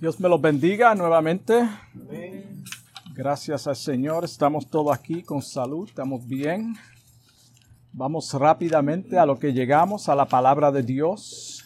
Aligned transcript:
Dios 0.00 0.20
me 0.20 0.28
los 0.28 0.40
bendiga 0.40 0.94
nuevamente. 0.94 1.68
Gracias 3.14 3.66
al 3.66 3.74
Señor, 3.74 4.24
estamos 4.24 4.70
todos 4.70 4.96
aquí 4.96 5.24
con 5.24 5.42
salud, 5.42 5.88
estamos 5.88 6.24
bien. 6.24 6.76
Vamos 7.92 8.32
rápidamente 8.32 9.18
a 9.18 9.26
lo 9.26 9.40
que 9.40 9.52
llegamos, 9.52 10.08
a 10.08 10.14
la 10.14 10.26
palabra 10.26 10.70
de 10.70 10.84
Dios, 10.84 11.64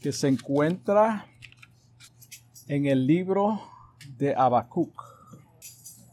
que 0.00 0.10
se 0.10 0.26
encuentra 0.26 1.26
en 2.66 2.86
el 2.86 3.06
libro 3.06 3.60
de 4.16 4.34
Habacuc. 4.34 4.92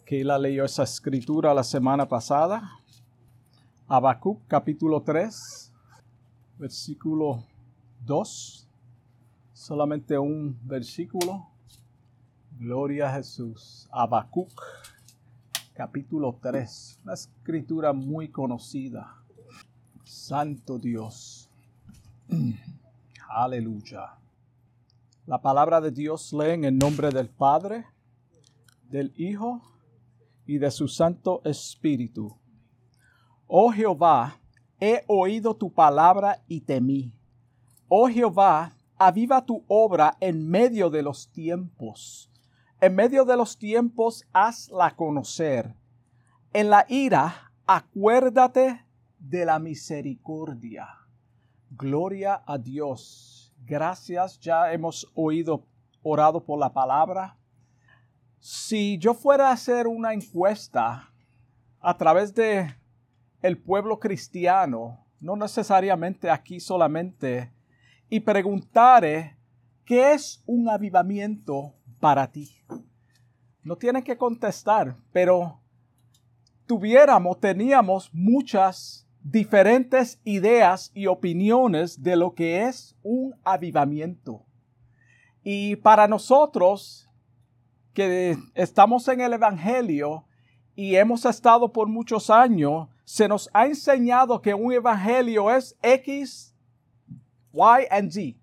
Que 0.05 0.23
la 0.23 0.37
leyó 0.37 0.63
esa 0.63 0.83
escritura 0.83 1.55
la 1.55 1.63
semana 1.63 2.07
pasada. 2.07 2.83
Habacuc 3.87 4.45
capítulo 4.47 5.01
3, 5.01 5.73
versículo 6.59 7.43
2 8.01 8.66
solamente 9.67 10.17
un 10.17 10.57
versículo. 10.63 11.45
Gloria 12.57 13.09
a 13.09 13.15
Jesús. 13.15 13.89
Habacuc, 13.91 14.49
capítulo 15.73 16.39
3. 16.41 17.01
Una 17.03 17.13
escritura 17.13 17.91
muy 17.91 18.29
conocida. 18.29 19.13
Santo 20.05 20.79
Dios. 20.79 21.49
Aleluya. 23.29 24.13
La 25.25 25.41
palabra 25.41 25.81
de 25.81 25.91
Dios 25.91 26.31
lee 26.31 26.51
en 26.51 26.63
el 26.63 26.77
nombre 26.77 27.09
del 27.09 27.27
Padre, 27.27 27.87
del 28.89 29.11
Hijo 29.17 29.61
y 30.45 30.59
de 30.59 30.71
su 30.71 30.87
Santo 30.87 31.41
Espíritu. 31.43 32.37
Oh 33.47 33.69
Jehová, 33.73 34.39
he 34.79 35.03
oído 35.07 35.53
tu 35.57 35.69
palabra 35.69 36.41
y 36.47 36.61
temí. 36.61 37.11
Oh 37.89 38.07
Jehová, 38.07 38.76
aviva 38.97 39.45
tu 39.45 39.63
obra 39.67 40.17
en 40.19 40.47
medio 40.47 40.89
de 40.89 41.03
los 41.03 41.31
tiempos. 41.31 42.31
En 42.79 42.95
medio 42.95 43.25
de 43.25 43.37
los 43.37 43.57
tiempos 43.57 44.23
hazla 44.33 44.95
conocer. 44.95 45.75
En 46.53 46.69
la 46.69 46.85
ira, 46.87 47.51
acuérdate 47.65 48.85
de 49.19 49.45
la 49.45 49.59
misericordia. 49.59 50.87
Gloria 51.71 52.43
a 52.45 52.57
Dios. 52.57 53.53
Gracias, 53.65 54.39
ya 54.39 54.71
hemos 54.71 55.11
oído, 55.13 55.65
orado 56.03 56.43
por 56.43 56.59
la 56.59 56.71
palabra. 56.71 57.37
Si 58.39 58.97
yo 58.97 59.13
fuera 59.13 59.49
a 59.49 59.53
hacer 59.53 59.87
una 59.87 60.13
encuesta 60.13 61.11
a 61.79 61.97
través 61.97 62.33
de 62.33 62.73
el 63.41 63.57
pueblo 63.57 63.99
cristiano, 63.99 65.05
no 65.19 65.35
necesariamente 65.35 66.29
aquí 66.29 66.59
solamente, 66.59 67.51
y 68.09 68.19
preguntaré 68.19 69.37
qué 69.85 70.13
es 70.13 70.43
un 70.45 70.69
avivamiento 70.69 71.73
para 71.99 72.31
ti. 72.31 72.51
No 73.63 73.75
tienen 73.75 74.03
que 74.03 74.17
contestar, 74.17 74.95
pero 75.11 75.61
tuviéramos, 76.65 77.39
teníamos 77.39 78.09
muchas 78.13 79.07
diferentes 79.21 80.21
ideas 80.23 80.91
y 80.93 81.07
opiniones 81.07 82.01
de 82.01 82.15
lo 82.15 82.33
que 82.33 82.63
es 82.63 82.95
un 83.03 83.35
avivamiento. 83.43 84.45
Y 85.43 85.77
para 85.77 86.07
nosotros 86.07 87.09
que 87.93 88.37
estamos 88.53 89.07
en 89.07 89.21
el 89.21 89.33
Evangelio 89.33 90.25
y 90.75 90.95
hemos 90.95 91.25
estado 91.25 91.73
por 91.73 91.87
muchos 91.87 92.29
años, 92.29 92.87
se 93.03 93.27
nos 93.27 93.49
ha 93.53 93.65
enseñado 93.65 94.41
que 94.41 94.53
un 94.53 94.71
Evangelio 94.71 95.49
es 95.49 95.77
X 95.81 96.53
y 97.57 97.87
and 97.89 98.11
Z. 98.11 98.37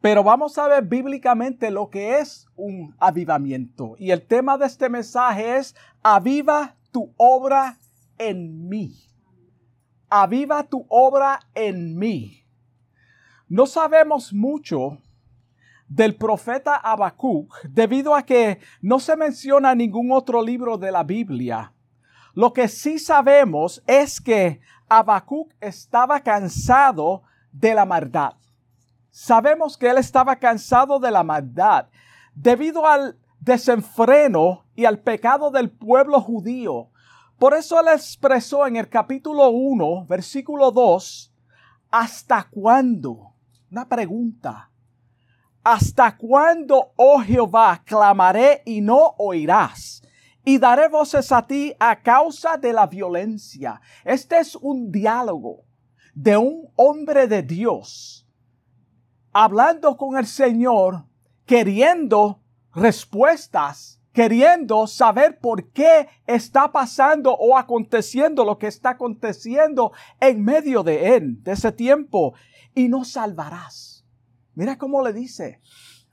Pero 0.00 0.24
vamos 0.24 0.58
a 0.58 0.66
ver 0.66 0.84
bíblicamente 0.84 1.70
lo 1.70 1.88
que 1.88 2.18
es 2.18 2.48
un 2.56 2.94
avivamiento. 2.98 3.94
Y 3.98 4.10
el 4.10 4.22
tema 4.26 4.58
de 4.58 4.66
este 4.66 4.88
mensaje 4.88 5.58
es, 5.58 5.76
aviva 6.02 6.74
tu 6.90 7.14
obra 7.16 7.78
en 8.18 8.68
mí. 8.68 8.96
Aviva 10.10 10.64
tu 10.64 10.84
obra 10.88 11.40
en 11.54 11.96
mí. 11.96 12.44
No 13.48 13.66
sabemos 13.66 14.32
mucho 14.32 14.98
del 15.86 16.16
profeta 16.16 16.74
Habacuc 16.74 17.54
debido 17.68 18.14
a 18.14 18.22
que 18.22 18.58
no 18.80 18.98
se 18.98 19.16
menciona 19.16 19.74
ningún 19.74 20.10
otro 20.10 20.42
libro 20.42 20.78
de 20.78 20.90
la 20.90 21.04
Biblia. 21.04 21.72
Lo 22.34 22.52
que 22.52 22.66
sí 22.66 22.98
sabemos 22.98 23.82
es 23.86 24.20
que 24.20 24.60
Habacuc 24.88 25.52
estaba 25.60 26.20
cansado 26.20 27.22
de 27.52 27.74
la 27.74 27.84
maldad. 27.84 28.34
Sabemos 29.10 29.76
que 29.76 29.90
él 29.90 29.98
estaba 29.98 30.36
cansado 30.36 30.98
de 30.98 31.10
la 31.10 31.22
maldad 31.22 31.88
debido 32.34 32.86
al 32.86 33.18
desenfreno 33.40 34.64
y 34.74 34.86
al 34.86 35.00
pecado 35.00 35.50
del 35.50 35.70
pueblo 35.70 36.20
judío. 36.20 36.88
Por 37.38 37.54
eso 37.54 37.78
él 37.78 37.88
expresó 37.92 38.66
en 38.66 38.76
el 38.76 38.88
capítulo 38.88 39.50
1, 39.50 40.06
versículo 40.06 40.70
2, 40.70 41.32
¿hasta 41.90 42.48
cuándo? 42.50 43.34
Una 43.70 43.88
pregunta. 43.88 44.70
¿Hasta 45.64 46.16
cuándo, 46.16 46.92
oh 46.96 47.20
Jehová, 47.20 47.82
clamaré 47.84 48.62
y 48.64 48.80
no 48.80 49.14
oirás? 49.18 50.02
Y 50.44 50.58
daré 50.58 50.88
voces 50.88 51.30
a 51.30 51.46
ti 51.46 51.74
a 51.78 52.00
causa 52.00 52.56
de 52.56 52.72
la 52.72 52.86
violencia. 52.86 53.80
Este 54.04 54.38
es 54.38 54.56
un 54.56 54.90
diálogo 54.90 55.64
de 56.14 56.36
un 56.36 56.70
hombre 56.76 57.26
de 57.26 57.42
Dios 57.42 58.22
hablando 59.32 59.96
con 59.96 60.16
el 60.16 60.26
Señor, 60.26 61.06
queriendo 61.46 62.42
respuestas, 62.74 64.00
queriendo 64.12 64.86
saber 64.86 65.38
por 65.38 65.70
qué 65.70 66.08
está 66.26 66.70
pasando 66.70 67.32
o 67.32 67.56
aconteciendo 67.56 68.44
lo 68.44 68.58
que 68.58 68.66
está 68.66 68.90
aconteciendo 68.90 69.92
en 70.20 70.44
medio 70.44 70.82
de 70.82 71.16
él, 71.16 71.42
de 71.42 71.52
ese 71.52 71.72
tiempo, 71.72 72.34
y 72.74 72.88
no 72.88 73.04
salvarás. 73.04 74.04
Mira 74.54 74.76
cómo 74.76 75.02
le 75.02 75.14
dice, 75.14 75.60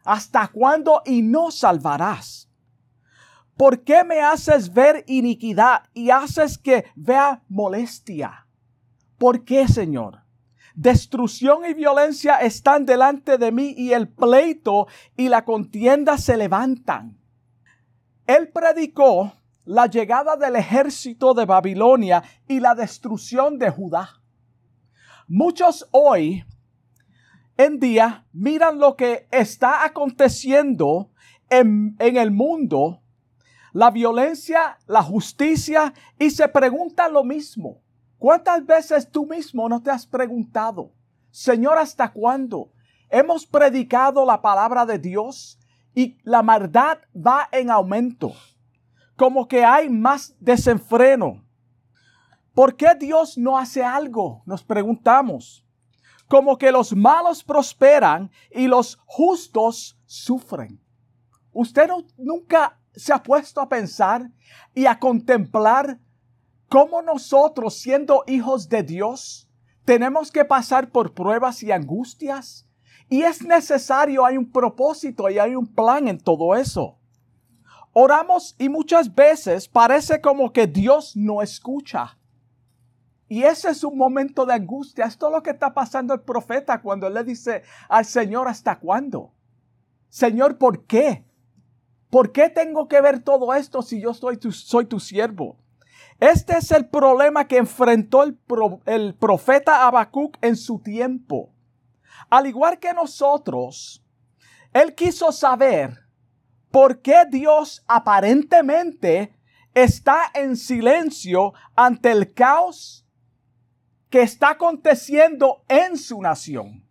¿hasta 0.06 0.48
cuándo 0.48 1.02
y 1.06 1.22
no 1.22 1.52
salvarás? 1.52 2.50
¿Por 3.58 3.84
qué 3.84 4.06
me 4.06 4.22
haces 4.22 4.74
ver 4.74 5.04
iniquidad 5.08 5.84
y 5.94 6.12
haces 6.12 6.58
que 6.58 6.86
vea 6.96 7.44
molestia? 7.50 8.48
¿Por 9.20 9.44
qué, 9.44 9.68
Señor? 9.68 10.24
Destrucción 10.76 11.66
y 11.70 11.74
violencia 11.74 12.38
están 12.38 12.86
delante 12.86 13.38
de 13.38 13.52
mí 13.52 13.76
y 13.78 13.92
el 13.92 14.08
pleito 14.08 14.88
y 15.18 15.28
la 15.28 15.44
contienda 15.44 16.18
se 16.18 16.38
levantan. 16.38 17.20
Él 18.26 18.50
predicó 18.50 19.34
la 19.66 19.88
llegada 19.88 20.38
del 20.38 20.56
ejército 20.56 21.34
de 21.34 21.46
Babilonia 21.46 22.24
y 22.48 22.62
la 22.62 22.76
destrucción 22.76 23.60
de 23.60 23.70
Judá. 23.70 24.22
Muchos 25.28 25.88
hoy 25.92 26.46
en 27.58 27.78
día 27.78 28.26
miran 28.32 28.80
lo 28.80 28.96
que 28.96 29.28
está 29.32 29.84
aconteciendo 29.84 31.12
en, 31.50 31.98
el 32.00 32.32
mundo, 32.32 33.02
la 33.74 33.92
violencia, 33.92 34.78
la 34.88 35.04
justicia, 35.04 35.94
y 36.18 36.30
se 36.30 36.48
preguntan 36.48 37.12
lo 37.12 37.26
mismo. 37.26 37.82
¿Cuántas 38.20 38.66
veces 38.66 39.10
tú 39.10 39.26
mismo 39.26 39.70
no 39.70 39.82
te 39.82 39.90
has 39.90 40.06
preguntado, 40.06 40.92
Señor, 41.32 41.78
¿hasta 41.78 42.12
cuándo? 42.12 42.74
Hemos 43.10 43.46
predicado 43.46 44.26
la 44.26 44.42
palabra 44.42 44.86
de 44.86 45.00
Dios 45.00 45.58
y 45.96 46.18
la 46.24 46.44
maldad 46.44 47.00
va 47.16 47.48
en 47.52 47.72
aumento, 47.72 48.34
como 49.16 49.48
que 49.48 49.64
hay 49.64 49.90
más 49.90 50.36
desenfreno. 50.40 51.46
¿Por 52.54 52.76
qué 52.76 52.94
Dios 53.00 53.38
no 53.38 53.58
hace 53.58 53.84
algo? 53.84 54.44
Nos 54.46 54.64
preguntamos. 54.64 55.66
Como 56.28 56.58
que 56.58 56.74
los 56.74 56.94
malos 56.94 57.42
prosperan 57.42 58.30
y 58.52 58.68
los 58.68 59.00
justos 59.06 59.98
sufren. 60.06 60.80
¿Usted 61.54 61.90
nunca 62.18 62.78
se 62.94 63.14
ha 63.14 63.24
puesto 63.24 63.62
a 63.62 63.70
pensar 63.70 64.30
y 64.76 64.86
a 64.86 65.00
contemplar 65.00 66.00
¿Cómo 66.70 67.02
nosotros, 67.02 67.80
siendo 67.80 68.24
hijos 68.28 68.70
de 68.70 68.84
Dios, 68.84 69.50
tenemos 69.86 70.32
que 70.32 70.46
pasar 70.46 70.92
por 70.92 71.16
pruebas 71.16 71.64
y 71.64 71.72
angustias? 71.72 72.68
Y 73.10 73.24
es 73.24 73.44
necesario, 73.44 74.24
hay 74.24 74.38
un 74.38 74.52
propósito 74.52 75.28
y 75.32 75.40
hay 75.40 75.56
un 75.56 75.66
plan 75.66 76.08
en 76.08 76.20
todo 76.20 76.56
eso. 76.56 77.00
Oramos 77.92 78.56
y 78.60 78.70
muchas 78.70 79.16
veces 79.16 79.68
parece 79.68 80.22
como 80.22 80.54
que 80.54 80.68
Dios 80.68 81.18
no 81.18 81.42
escucha. 81.42 82.20
Y 83.28 83.44
ese 83.44 83.72
es 83.72 83.84
un 83.84 83.98
momento 83.98 84.46
de 84.46 84.54
angustia. 84.54 85.06
Esto 85.06 85.28
es 85.28 85.34
lo 85.34 85.42
que 85.42 85.50
está 85.50 85.74
pasando 85.74 86.14
el 86.14 86.22
profeta 86.22 86.82
cuando 86.84 87.10
le 87.10 87.24
dice 87.24 87.64
al 87.88 88.06
Señor, 88.06 88.48
¿hasta 88.48 88.78
cuándo? 88.78 89.34
Señor, 90.08 90.60
¿por 90.60 90.86
qué? 90.86 91.26
¿Por 92.12 92.32
qué 92.32 92.50
tengo 92.50 92.88
que 92.88 93.02
ver 93.02 93.24
todo 93.24 93.56
esto 93.56 93.82
si 93.82 94.00
yo 94.00 94.14
soy 94.14 94.38
tu, 94.38 94.52
soy 94.52 94.86
tu 94.86 95.00
siervo? 95.00 95.58
Este 96.20 96.58
es 96.58 96.72
el 96.72 96.90
problema 96.90 97.48
que 97.48 97.58
enfrentó 97.58 98.24
el, 98.24 99.16
profeta 99.16 99.88
Habacuc 99.88 100.38
en 100.42 100.58
su 100.58 100.80
tiempo. 100.80 101.54
Al 102.30 102.46
igual 102.46 102.78
que 102.78 102.94
nosotros, 102.94 104.04
Él 104.74 104.94
quiso 104.96 105.32
saber 105.32 105.98
por 106.72 107.02
qué 107.02 107.24
Dios 107.30 107.84
aparentemente 107.88 109.34
está 109.74 110.24
en 110.34 110.58
silencio 110.58 111.54
ante 111.76 112.12
el 112.12 112.34
caos 112.34 113.08
que 114.10 114.22
está 114.22 114.52
aconteciendo 114.52 115.64
en 115.70 115.98
su 115.98 116.22
nación. 116.22 116.86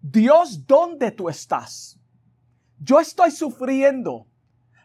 Dios, 0.00 0.66
¿dónde 0.66 1.12
tú 1.12 1.28
estás? 1.28 2.00
Yo 2.78 2.98
estoy 2.98 3.30
sufriendo. 3.30 4.26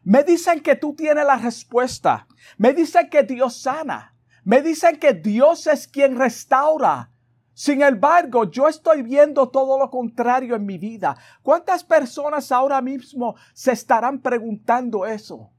Me 0.10 0.24
dicen 0.24 0.62
que 0.62 0.76
tú 0.76 0.96
tienes 0.96 1.24
la 1.24 1.38
respuesta. 1.38 2.26
Me 2.58 2.74
dicen 2.74 3.12
que 3.12 3.22
Dios 3.22 3.62
sana. 3.62 4.16
Me 4.44 4.64
dicen 4.64 4.98
que 4.98 5.14
Dios 5.14 5.68
es 5.68 5.88
quien 5.88 6.18
restaura. 6.18 7.12
Sin 7.54 7.84
embargo, 7.84 8.50
yo 8.50 8.68
estoy 8.68 9.04
viendo 9.04 9.50
todo 9.50 9.78
lo 9.78 9.92
contrario 9.92 10.56
en 10.56 10.66
mi 10.66 10.80
vida. 10.80 11.16
¿Cuántas 11.44 11.84
personas 11.84 12.52
ahora 12.52 12.82
mismo 12.82 13.36
se 13.54 13.74
estarán 13.74 14.20
preguntando 14.20 15.06
eso? 15.06 15.52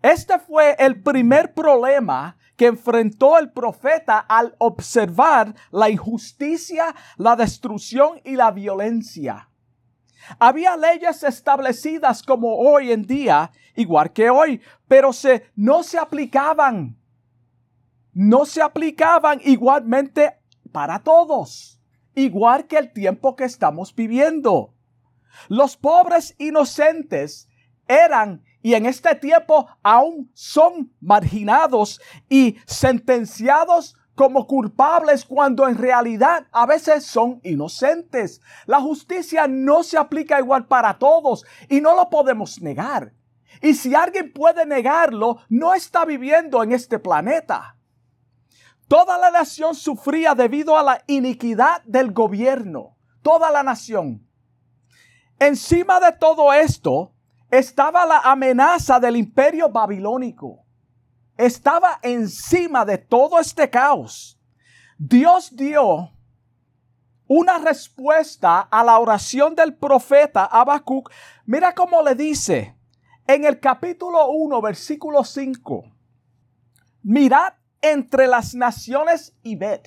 Este 0.00 0.38
fue 0.38 0.74
el 0.78 1.02
primer 1.02 1.52
problema 1.52 2.38
que 2.56 2.68
enfrentó 2.68 3.38
el 3.38 3.52
profeta 3.52 4.18
al 4.18 4.56
observar 4.60 5.54
la 5.70 5.90
injusticia, 5.90 6.94
la 7.18 7.36
destrucción 7.36 8.18
y 8.24 8.34
la 8.34 8.50
violencia. 8.50 9.50
Había 10.38 10.76
leyes 10.76 11.22
establecidas 11.22 12.22
como 12.22 12.56
hoy 12.56 12.92
en 12.92 13.02
día, 13.02 13.50
igual 13.74 14.12
que 14.12 14.30
hoy, 14.30 14.60
pero 14.88 15.12
se, 15.12 15.50
no 15.54 15.82
se 15.82 15.98
aplicaban. 15.98 16.96
No 18.12 18.44
se 18.44 18.60
aplicaban 18.60 19.40
igualmente 19.44 20.36
para 20.70 20.98
todos, 20.98 21.80
igual 22.14 22.66
que 22.66 22.76
el 22.76 22.92
tiempo 22.92 23.36
que 23.36 23.44
estamos 23.44 23.94
viviendo. 23.94 24.74
Los 25.48 25.76
pobres 25.76 26.34
inocentes 26.38 27.48
eran 27.88 28.42
y 28.62 28.74
en 28.74 28.86
este 28.86 29.14
tiempo 29.14 29.66
aún 29.82 30.30
son 30.34 30.92
marginados 31.00 32.00
y 32.28 32.56
sentenciados 32.66 33.96
como 34.14 34.46
culpables 34.46 35.24
cuando 35.24 35.66
en 35.66 35.78
realidad 35.78 36.46
a 36.52 36.66
veces 36.66 37.06
son 37.06 37.40
inocentes. 37.42 38.40
La 38.66 38.80
justicia 38.80 39.46
no 39.48 39.82
se 39.82 39.96
aplica 39.98 40.38
igual 40.38 40.66
para 40.66 40.98
todos 40.98 41.44
y 41.68 41.80
no 41.80 41.94
lo 41.96 42.10
podemos 42.10 42.60
negar. 42.60 43.12
Y 43.60 43.74
si 43.74 43.94
alguien 43.94 44.32
puede 44.32 44.66
negarlo, 44.66 45.38
no 45.48 45.74
está 45.74 46.04
viviendo 46.04 46.62
en 46.62 46.72
este 46.72 46.98
planeta. 46.98 47.76
Toda 48.88 49.16
la 49.18 49.30
nación 49.30 49.74
sufría 49.74 50.34
debido 50.34 50.76
a 50.76 50.82
la 50.82 51.02
iniquidad 51.06 51.82
del 51.84 52.12
gobierno. 52.12 52.96
Toda 53.22 53.50
la 53.50 53.62
nación. 53.62 54.26
Encima 55.38 55.98
de 55.98 56.12
todo 56.12 56.52
esto 56.52 57.14
estaba 57.50 58.04
la 58.04 58.18
amenaza 58.18 59.00
del 59.00 59.16
imperio 59.16 59.68
babilónico. 59.70 60.61
Estaba 61.36 61.98
encima 62.02 62.84
de 62.84 62.98
todo 62.98 63.38
este 63.38 63.70
caos. 63.70 64.38
Dios 64.98 65.56
dio 65.56 66.10
una 67.26 67.58
respuesta 67.58 68.60
a 68.60 68.84
la 68.84 68.98
oración 68.98 69.54
del 69.54 69.74
profeta 69.74 70.44
Habacuc. 70.44 71.10
Mira 71.46 71.74
cómo 71.74 72.02
le 72.02 72.14
dice 72.14 72.76
en 73.26 73.44
el 73.44 73.58
capítulo 73.58 74.28
1, 74.30 74.60
versículo 74.60 75.24
5. 75.24 75.84
Mirad 77.02 77.54
entre 77.80 78.26
las 78.26 78.54
naciones 78.54 79.34
y 79.42 79.56
ved. 79.56 79.80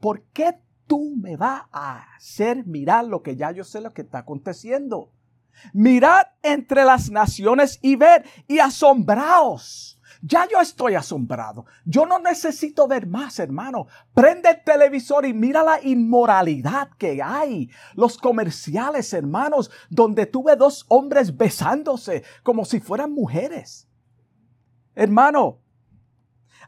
¿Por 0.00 0.22
qué 0.32 0.60
tú 0.86 1.14
me 1.16 1.36
vas 1.36 1.62
a 1.72 2.14
hacer 2.16 2.66
mirar 2.66 3.04
lo 3.06 3.22
que 3.22 3.36
ya 3.36 3.52
yo 3.52 3.64
sé 3.64 3.80
lo 3.80 3.92
que 3.92 4.02
está 4.02 4.18
aconteciendo? 4.18 5.12
Mirad 5.72 6.26
entre 6.42 6.84
las 6.84 7.10
naciones 7.10 7.78
y 7.80 7.96
ved 7.96 8.24
y 8.48 8.58
asombraos. 8.58 9.93
Ya 10.26 10.48
yo 10.50 10.58
estoy 10.58 10.94
asombrado. 10.94 11.66
Yo 11.84 12.06
no 12.06 12.18
necesito 12.18 12.88
ver 12.88 13.06
más, 13.06 13.38
hermano. 13.38 13.88
Prende 14.14 14.48
el 14.48 14.64
televisor 14.64 15.26
y 15.26 15.34
mira 15.34 15.62
la 15.62 15.82
inmoralidad 15.82 16.88
que 16.96 17.22
hay. 17.22 17.68
Los 17.94 18.16
comerciales, 18.16 19.12
hermanos, 19.12 19.70
donde 19.90 20.24
tuve 20.24 20.56
dos 20.56 20.86
hombres 20.88 21.36
besándose 21.36 22.24
como 22.42 22.64
si 22.64 22.80
fueran 22.80 23.12
mujeres. 23.12 23.86
Hermano, 24.94 25.58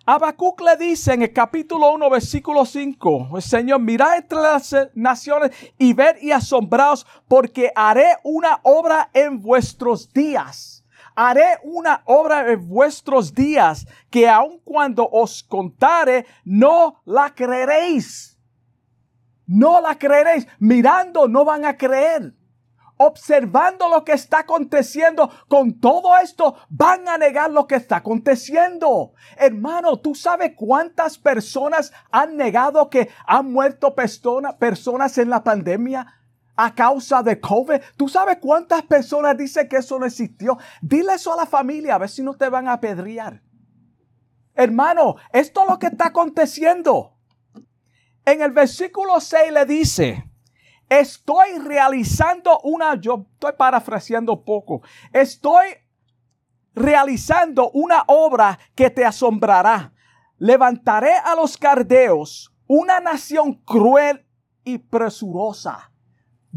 Habacuc 0.04 0.60
le 0.60 0.76
dice 0.76 1.14
en 1.14 1.22
el 1.22 1.32
capítulo 1.32 1.94
1, 1.94 2.10
versículo 2.10 2.66
5, 2.66 3.30
el 3.36 3.42
Señor, 3.42 3.80
mirad 3.80 4.18
entre 4.18 4.38
las 4.38 4.76
naciones 4.92 5.52
y 5.78 5.94
ved 5.94 6.16
y 6.20 6.30
asombraos, 6.30 7.06
porque 7.26 7.72
haré 7.74 8.18
una 8.22 8.60
obra 8.64 9.08
en 9.14 9.40
vuestros 9.40 10.12
días. 10.12 10.75
Haré 11.16 11.58
una 11.64 12.02
obra 12.04 12.48
en 12.52 12.68
vuestros 12.68 13.34
días 13.34 13.86
que 14.10 14.28
aun 14.28 14.60
cuando 14.62 15.08
os 15.10 15.42
contare, 15.42 16.26
no 16.44 17.00
la 17.06 17.34
creeréis. 17.34 18.38
No 19.46 19.80
la 19.80 19.98
creeréis. 19.98 20.46
Mirando, 20.58 21.26
no 21.26 21.44
van 21.44 21.64
a 21.64 21.76
creer 21.76 22.34
observando 22.98 23.88
lo 23.88 24.04
que 24.04 24.12
está 24.12 24.40
aconteciendo 24.40 25.30
con 25.48 25.80
todo 25.80 26.16
esto, 26.18 26.56
van 26.68 27.08
a 27.08 27.18
negar 27.18 27.50
lo 27.50 27.66
que 27.66 27.76
está 27.76 27.96
aconteciendo. 27.96 29.12
Hermano, 29.36 29.98
¿tú 29.98 30.14
sabes 30.14 30.52
cuántas 30.56 31.18
personas 31.18 31.92
han 32.10 32.36
negado 32.36 32.88
que 32.88 33.10
han 33.26 33.52
muerto 33.52 33.94
personas 33.94 35.18
en 35.18 35.30
la 35.30 35.44
pandemia? 35.44 36.15
A 36.56 36.74
causa 36.74 37.22
de 37.22 37.40
COVID. 37.40 37.80
¿Tú 37.96 38.08
sabes 38.08 38.38
cuántas 38.40 38.82
personas 38.82 39.36
dicen 39.36 39.68
que 39.68 39.76
eso 39.76 39.98
no 39.98 40.06
existió? 40.06 40.58
Dile 40.80 41.14
eso 41.14 41.32
a 41.32 41.36
la 41.36 41.46
familia, 41.46 41.94
a 41.94 41.98
ver 41.98 42.08
si 42.08 42.22
no 42.22 42.34
te 42.34 42.48
van 42.48 42.66
a 42.68 42.74
apedrear. 42.74 43.42
Hermano, 44.54 45.16
esto 45.32 45.62
es 45.62 45.68
lo 45.68 45.78
que 45.78 45.88
está 45.88 46.06
aconteciendo. 46.06 47.18
En 48.24 48.42
el 48.42 48.52
versículo 48.52 49.20
6 49.20 49.52
le 49.52 49.66
dice, 49.66 50.24
Estoy 50.88 51.58
realizando 51.58 52.60
una, 52.60 52.94
yo 52.94 53.26
estoy 53.32 53.52
parafraseando 53.58 54.44
poco, 54.44 54.82
estoy 55.12 55.66
realizando 56.74 57.70
una 57.70 58.04
obra 58.06 58.58
que 58.74 58.90
te 58.90 59.04
asombrará. 59.04 59.92
Levantaré 60.38 61.14
a 61.14 61.34
los 61.34 61.56
cardeos, 61.56 62.54
una 62.68 63.00
nación 63.00 63.54
cruel 63.64 64.24
y 64.62 64.78
presurosa. 64.78 65.90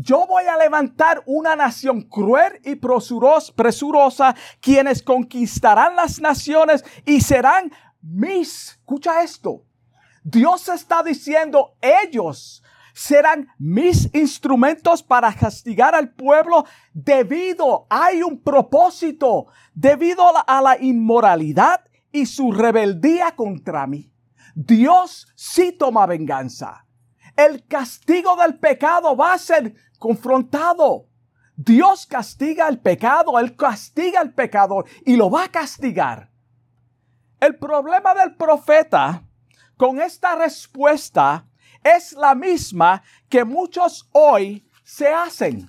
Yo 0.01 0.25
voy 0.27 0.45
a 0.45 0.55
levantar 0.55 1.21
una 1.25 1.57
nación 1.57 2.03
cruel 2.03 2.61
y 2.63 2.75
presurosa, 2.75 4.33
quienes 4.61 5.03
conquistarán 5.03 5.97
las 5.97 6.21
naciones 6.21 6.85
y 7.05 7.19
serán 7.19 7.69
mis. 8.01 8.79
Escucha 8.79 9.21
esto. 9.23 9.65
Dios 10.23 10.69
está 10.69 11.03
diciendo, 11.03 11.75
ellos 11.81 12.63
serán 12.93 13.49
mis 13.57 14.09
instrumentos 14.15 15.03
para 15.03 15.33
castigar 15.33 15.93
al 15.93 16.13
pueblo 16.13 16.65
debido, 16.93 17.85
hay 17.89 18.23
un 18.23 18.41
propósito, 18.41 19.47
debido 19.73 20.23
a 20.47 20.61
la, 20.61 20.77
inmoralidad 20.79 21.81
y 22.11 22.25
su 22.25 22.53
rebeldía 22.53 23.35
contra 23.35 23.85
mí. 23.85 24.13
Dios 24.55 25.27
sí 25.35 25.73
toma 25.73 26.05
venganza. 26.05 26.85
El 27.39 27.65
castigo 27.67 28.35
del 28.35 28.59
pecado 28.59 29.15
va 29.15 29.31
a 29.31 29.37
ser 29.37 29.73
confrontado. 29.97 31.07
Dios 31.55 32.05
castiga 32.05 32.67
el 32.67 32.79
pecado, 32.79 33.39
Él 33.39 33.55
castiga 33.55 34.19
al 34.19 34.33
pecador 34.33 34.85
y 35.05 35.15
lo 35.15 35.31
va 35.31 35.45
a 35.45 35.47
castigar. 35.49 36.29
El 37.39 37.55
problema 37.55 38.13
del 38.13 38.35
profeta 38.35 39.23
con 39.77 40.01
esta 40.01 40.35
respuesta 40.35 41.47
es 41.81 42.11
la 42.11 42.35
misma 42.35 43.03
que 43.29 43.45
muchos 43.45 44.09
hoy 44.11 44.67
se 44.83 45.07
hacen. 45.07 45.65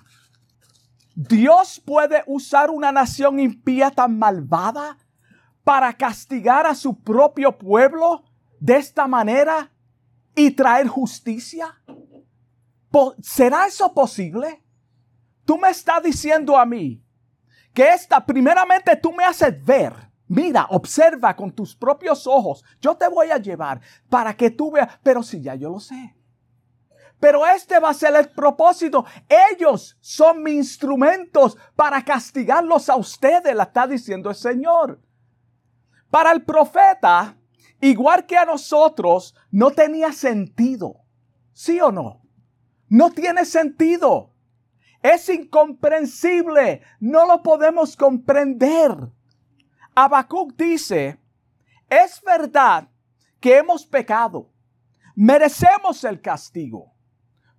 Dios 1.15 1.81
puede 1.87 2.25
usar 2.27 2.71
una 2.71 2.91
nación 2.91 3.39
impía 3.39 3.93
tan 3.93 4.19
malvada 4.19 4.99
para 5.63 5.93
castigar 5.93 6.67
a 6.67 6.75
su 6.75 7.01
propio 7.01 7.57
pueblo 7.57 8.25
de 8.59 8.75
esta 8.75 9.07
manera 9.07 9.71
y 10.35 10.51
traer 10.51 10.89
justicia. 10.89 11.81
¿Será 13.23 13.67
eso 13.67 13.93
posible? 13.93 14.63
Tú 15.45 15.59
me 15.59 15.71
estás 15.71 16.03
diciendo 16.03 16.57
a 16.57 16.67
mí 16.67 17.03
que 17.73 17.89
esta, 17.89 18.25
primeramente 18.25 18.97
tú 18.97 19.13
me 19.13 19.25
haces 19.25 19.65
ver 19.65 20.11
Mira, 20.31 20.69
observa 20.71 21.35
con 21.35 21.51
tus 21.51 21.75
propios 21.75 22.25
ojos. 22.25 22.65
Yo 22.81 22.95
te 22.95 23.09
voy 23.09 23.33
a 23.33 23.39
llevar 23.39 23.81
para 24.09 24.37
que 24.37 24.49
tú 24.49 24.71
veas. 24.71 24.89
Pero 25.03 25.25
si 25.25 25.43
ya 25.43 25.57
yo 25.57 25.71
lo 25.71 25.81
sé. 25.81 26.15
Pero 27.19 27.45
este 27.45 27.81
va 27.81 27.91
a 27.91 27.95
ser 27.95 28.15
el 28.15 28.29
propósito. 28.29 29.05
Ellos 29.51 29.99
son 30.01 30.45
mis 30.45 30.55
instrumentos 30.55 31.59
para 31.75 32.05
castigarlos 32.05 32.89
a 32.89 32.95
ustedes, 32.95 33.53
la 33.57 33.65
está 33.65 33.89
diciendo 33.89 34.31
el 34.31 34.37
Señor. 34.37 35.01
Para 36.11 36.31
el 36.31 36.45
profeta, 36.45 37.37
igual 37.81 38.27
que 38.27 38.37
a 38.37 38.45
nosotros, 38.45 39.35
no 39.51 39.71
tenía 39.71 40.13
sentido. 40.13 41.05
¿Sí 41.53 41.81
o 41.81 41.91
no? 41.93 42.23
No 42.89 43.11
tiene 43.11 43.45
sentido. 43.45 44.33
Es 45.03 45.29
incomprensible. 45.29 46.83
No 46.99 47.27
lo 47.27 47.43
podemos 47.43 47.97
comprender. 47.97 48.95
Habacuc 49.95 50.55
dice, 50.57 51.19
es 51.89 52.21
verdad 52.23 52.89
que 53.41 53.59
hemos 53.59 53.85
pecado. 53.85 54.51
Merecemos 55.15 56.05
el 56.05 56.21
castigo. 56.21 56.93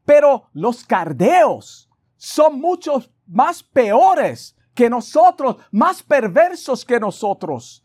Pero 0.06 0.50
los 0.54 0.84
cardeos 0.84 1.90
son 2.18 2.60
muchos 2.60 3.12
más 3.28 3.62
peores 3.64 4.56
que 4.74 4.90
nosotros, 4.90 5.58
más 5.72 6.02
perversos 6.02 6.86
que 6.86 7.00
nosotros. 7.00 7.81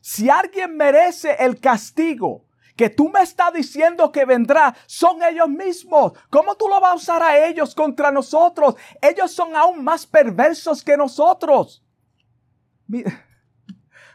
Si 0.00 0.30
alguien 0.30 0.76
merece 0.76 1.36
el 1.38 1.60
castigo 1.60 2.46
que 2.76 2.88
tú 2.88 3.10
me 3.10 3.20
estás 3.20 3.52
diciendo 3.52 4.10
que 4.10 4.24
vendrá, 4.24 4.74
son 4.86 5.22
ellos 5.22 5.50
mismos. 5.50 6.12
¿Cómo 6.30 6.54
tú 6.54 6.66
lo 6.66 6.80
vas 6.80 6.92
a 6.92 6.94
usar 6.94 7.22
a 7.22 7.46
ellos 7.46 7.74
contra 7.74 8.10
nosotros? 8.10 8.74
Ellos 9.02 9.30
son 9.32 9.54
aún 9.54 9.84
más 9.84 10.06
perversos 10.06 10.82
que 10.82 10.96
nosotros. 10.96 11.84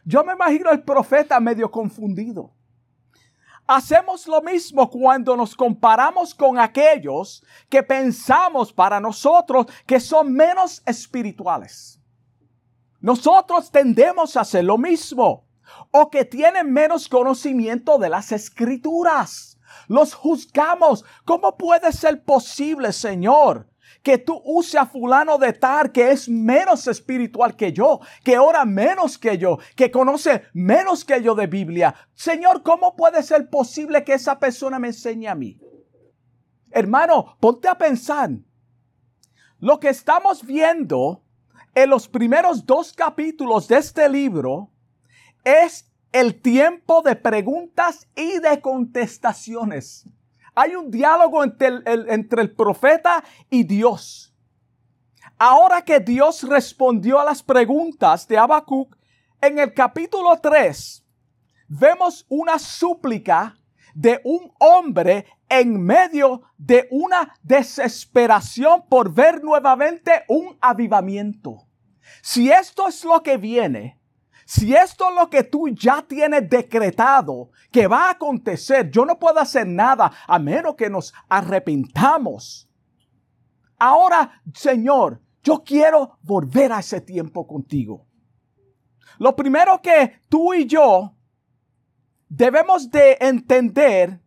Yo 0.04 0.24
me 0.24 0.34
imagino 0.34 0.72
al 0.72 0.84
profeta 0.84 1.40
medio 1.40 1.70
confundido. 1.70 2.56
Hacemos 3.68 4.28
lo 4.28 4.42
mismo 4.42 4.90
cuando 4.90 5.36
nos 5.36 5.56
comparamos 5.56 6.34
con 6.34 6.60
aquellos 6.60 7.44
que 7.70 7.82
pensamos 7.82 8.74
para 8.74 9.00
nosotros 9.00 9.68
que 9.86 10.00
son 10.00 10.34
menos 10.34 10.82
espirituales. 10.86 12.00
Nosotros 13.00 13.72
tendemos 13.72 14.36
a 14.36 14.42
hacer 14.42 14.64
lo 14.64 14.78
mismo 14.78 15.45
o 15.92 16.10
que 16.10 16.26
tienen 16.26 16.72
menos 16.72 17.10
conocimiento 17.10 17.98
de 17.98 18.10
las 18.10 18.32
escrituras. 18.32 19.60
Los 19.88 20.14
juzgamos. 20.14 21.06
¿Cómo 21.26 21.58
puede 21.58 21.92
ser 21.92 22.24
posible, 22.24 22.92
Señor? 22.92 23.68
que 24.06 24.20
tú 24.20 24.40
uses 24.46 24.76
a 24.76 24.86
fulano 24.86 25.40
de 25.40 25.52
tal 25.52 25.92
que 25.92 26.12
es 26.12 26.30
menos 26.30 26.86
espiritual 26.86 27.56
que 27.56 27.74
yo, 27.74 28.02
que 28.24 28.38
ora 28.38 28.64
menos 28.64 29.18
que 29.18 29.40
yo, 29.40 29.58
que 29.76 29.90
conoce 29.90 30.44
menos 30.54 31.04
que 31.04 31.24
yo 31.24 31.34
de 31.34 31.48
Biblia. 31.48 31.96
Señor, 32.14 32.62
¿cómo 32.62 32.96
puede 32.96 33.24
ser 33.24 33.50
posible 33.50 34.04
que 34.04 34.14
esa 34.14 34.38
persona 34.38 34.78
me 34.78 34.90
enseñe 34.90 35.26
a 35.26 35.34
mí? 35.34 35.60
Hermano, 36.70 37.36
ponte 37.40 37.68
a 37.68 37.80
pensar. 37.80 38.30
Lo 39.58 39.80
que 39.80 39.90
estamos 39.90 40.46
viendo 40.46 41.24
en 41.74 41.90
los 41.90 42.08
primeros 42.08 42.64
dos 42.64 42.94
capítulos 42.94 43.68
de 43.68 43.78
este 43.78 44.08
libro 44.08 44.70
es 45.46 45.90
el 46.12 46.42
tiempo 46.42 47.02
de 47.02 47.16
preguntas 47.16 48.08
y 48.16 48.40
de 48.40 48.60
contestaciones. 48.60 50.10
Hay 50.56 50.76
un 50.76 50.90
diálogo 50.90 51.44
entre 51.44 51.68
el, 51.86 52.56
profeta 52.56 53.24
y 53.50 53.64
Dios. 53.64 54.34
Ahora 55.38 55.82
que 55.84 56.00
Dios 56.00 56.44
respondió 56.44 57.20
a 57.20 57.26
las 57.26 57.44
preguntas 57.44 58.28
de 58.28 58.38
Habacuc, 58.38 58.96
en 59.42 59.60
el 59.60 59.74
capítulo 59.74 60.40
3 60.42 61.04
vemos 61.68 62.26
una 62.30 62.58
súplica 62.58 63.58
de 63.94 64.22
un 64.24 64.52
hombre 64.60 65.26
en 65.50 65.82
medio 65.82 66.44
de 66.58 66.88
una 66.90 67.34
desesperación 67.44 68.86
por 68.88 69.14
ver 69.14 69.44
nuevamente 69.44 70.24
un 70.28 70.58
avivamiento. 70.62 71.68
Si 72.22 72.50
esto 72.52 72.88
es 72.88 73.04
lo 73.04 73.22
que 73.22 73.38
viene, 73.38 74.00
si 74.46 74.76
esto 74.76 75.10
es 75.10 75.16
lo 75.16 75.30
que 75.30 75.44
tú 75.44 75.68
ya 75.70 76.04
tienes 76.04 76.48
decretado 76.48 77.50
que 77.72 77.88
va 77.88 78.08
a 78.08 78.12
acontecer, 78.12 78.92
yo 78.92 79.04
no 79.04 79.18
puedo 79.18 79.40
hacer 79.40 79.68
nada 79.68 80.12
a 80.28 80.38
menos 80.38 80.76
que 80.76 80.88
nos 80.88 81.14
arrepintamos. 81.28 82.70
Ahora, 83.80 84.42
Señor, 84.54 85.20
yo 85.44 85.64
quiero 85.64 86.20
volver 86.22 86.72
a 86.72 86.80
ese 86.80 87.02
tiempo 87.02 87.48
contigo. 87.48 88.06
Lo 89.18 89.36
primero 89.36 89.82
que 89.82 90.20
tú 90.30 90.54
y 90.54 90.66
yo 90.66 91.16
debemos 92.30 92.92
de 92.92 93.18
entender 93.20 94.22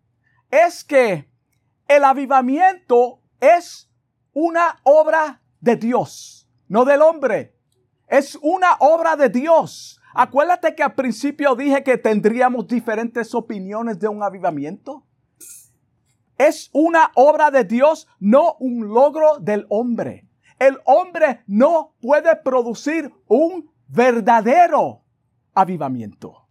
es 0.50 0.82
que 0.82 1.30
el 1.86 2.02
avivamiento 2.02 3.22
es 3.40 3.88
una 4.32 4.80
obra 4.82 5.42
de 5.60 5.76
Dios, 5.76 6.48
no 6.66 6.84
del 6.84 7.02
hombre. 7.02 7.54
Es 8.08 8.36
una 8.40 8.76
obra 8.80 9.16
de 9.16 9.28
Dios. 9.28 9.97
Acuérdate 10.20 10.74
que 10.74 10.82
al 10.82 10.96
principio 10.96 11.54
dije 11.54 11.84
que 11.84 11.96
tendríamos 11.96 12.66
diferentes 12.66 13.36
opiniones 13.36 14.00
de 14.00 14.08
un 14.08 14.20
avivamiento. 14.24 15.06
Es 16.36 16.70
una 16.72 17.12
obra 17.14 17.52
de 17.52 17.62
Dios, 17.62 18.08
no 18.18 18.56
un 18.58 18.88
logro 18.88 19.38
del 19.38 19.64
hombre. 19.68 20.26
El 20.58 20.76
hombre 20.86 21.44
no 21.46 21.94
puede 22.00 22.34
producir 22.34 23.14
un 23.28 23.70
verdadero 23.86 25.04
avivamiento. 25.54 26.48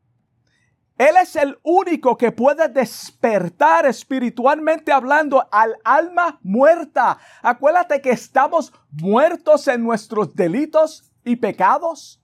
Él 0.98 1.18
es 1.22 1.36
el 1.36 1.60
único 1.62 2.16
que 2.16 2.32
puede 2.32 2.70
despertar 2.70 3.86
espiritualmente 3.86 4.94
hablando 4.94 5.46
al 5.52 5.76
alma 5.84 6.40
muerta. 6.42 7.18
Acuérdate 7.42 8.00
que 8.00 8.12
estamos 8.12 8.72
muertos 8.92 9.68
en 9.68 9.84
nuestros 9.84 10.34
delitos 10.34 11.12
y 11.26 11.36
pecados. 11.36 12.24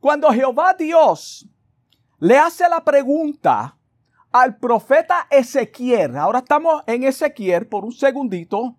Cuando 0.00 0.30
Jehová 0.30 0.74
Dios 0.78 1.46
le 2.18 2.38
hace 2.38 2.66
la 2.70 2.82
pregunta 2.82 3.76
al 4.32 4.56
profeta 4.56 5.26
Ezequiel, 5.30 6.16
ahora 6.16 6.38
estamos 6.38 6.82
en 6.86 7.04
Ezequiel 7.04 7.66
por 7.66 7.84
un 7.84 7.92
segundito, 7.92 8.78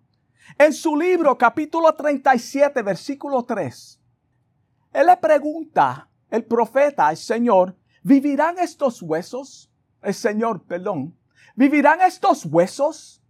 en 0.58 0.72
su 0.72 0.96
libro 0.96 1.38
capítulo 1.38 1.94
37 1.94 2.82
versículo 2.82 3.44
3, 3.44 4.00
él 4.92 5.06
le 5.06 5.16
pregunta, 5.16 6.10
el 6.28 6.44
profeta, 6.44 7.08
el 7.10 7.16
Señor, 7.16 7.76
¿vivirán 8.02 8.58
estos 8.58 9.00
huesos? 9.00 9.70
El 10.02 10.14
Señor, 10.14 10.64
perdón, 10.64 11.16
¿vivirán 11.54 12.00
estos 12.00 12.44
huesos? 12.46 13.22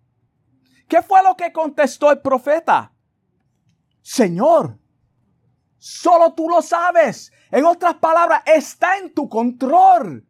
¿Qué 0.89 1.03
fue 1.03 1.23
lo 1.23 1.37
que 1.37 1.53
contestó 1.53 2.11
el 2.11 2.21
profeta? 2.21 2.93
Señor, 4.01 4.79
solo 5.83 6.33
tú 6.33 6.49
lo 6.49 6.63
sabes. 6.63 7.33
En 7.51 7.65
otras 7.65 7.97
palabras, 7.97 8.43
está 8.47 8.99
en 8.99 9.13
tu 9.13 9.29
control. 9.29 10.25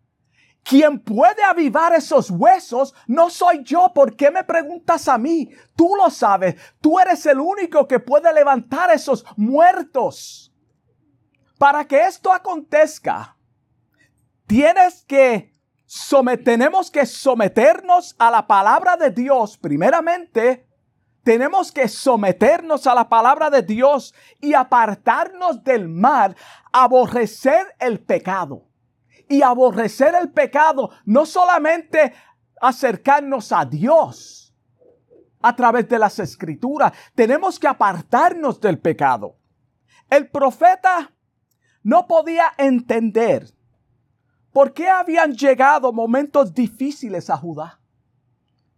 Quien 0.65 0.99
puede 0.99 1.43
avivar 1.43 1.93
esos 1.93 2.31
huesos 2.31 2.95
no 3.07 3.29
soy 3.29 3.63
yo. 3.63 3.93
¿Por 3.95 4.17
qué 4.17 4.31
me 4.31 4.45
preguntas 4.45 5.09
a 5.09 5.19
mí? 5.19 5.51
Tú 5.77 5.95
lo 5.95 6.09
sabes. 6.09 6.55
Tú 6.81 6.99
eres 6.99 7.27
el 7.27 7.39
único 7.39 7.87
que 7.87 8.01
puede 8.01 8.33
levantar 8.33 8.91
esos 8.91 9.27
muertos. 9.37 10.55
Para 11.59 11.85
que 11.85 12.01
esto 12.03 12.33
acontezca, 12.33 13.37
tienes 14.47 15.05
que 15.05 15.53
tenemos 16.45 16.91
que 16.91 17.05
someternos 17.05 18.17
a 18.19 18.31
la 18.31 18.47
palabra 18.47 18.97
de 18.97 19.11
Dios 19.11 19.59
primeramente 19.59 20.67
tenemos 21.23 21.71
que 21.71 21.89
someternos 21.89 22.87
a 22.87 22.95
la 22.95 23.09
palabra 23.09 23.49
de 23.51 23.63
Dios 23.63 24.15
y 24.41 24.55
apartarnos 24.55 25.63
del 25.63 25.89
mal, 25.89 26.37
aborrecer 26.73 27.67
el 27.79 28.01
pecado. 28.01 28.69
Y 29.29 29.43
aborrecer 29.43 30.15
el 30.15 30.31
pecado, 30.31 30.91
no 31.05 31.25
solamente 31.25 32.13
acercarnos 32.61 33.53
a 33.53 33.65
Dios 33.65 34.55
a 35.41 35.57
través 35.57 35.89
de 35.89 35.99
las 35.99 36.19
escrituras, 36.19 36.93
tenemos 37.15 37.59
que 37.59 37.67
apartarnos 37.67 38.61
del 38.61 38.79
pecado. 38.79 39.37
El 40.11 40.29
profeta 40.29 41.13
no 41.83 42.07
podía 42.07 42.53
entender 42.59 43.49
por 44.53 44.75
qué 44.75 44.89
habían 44.89 45.33
llegado 45.33 45.93
momentos 45.93 46.53
difíciles 46.53 47.31
a 47.31 47.37
Judá. 47.37 47.81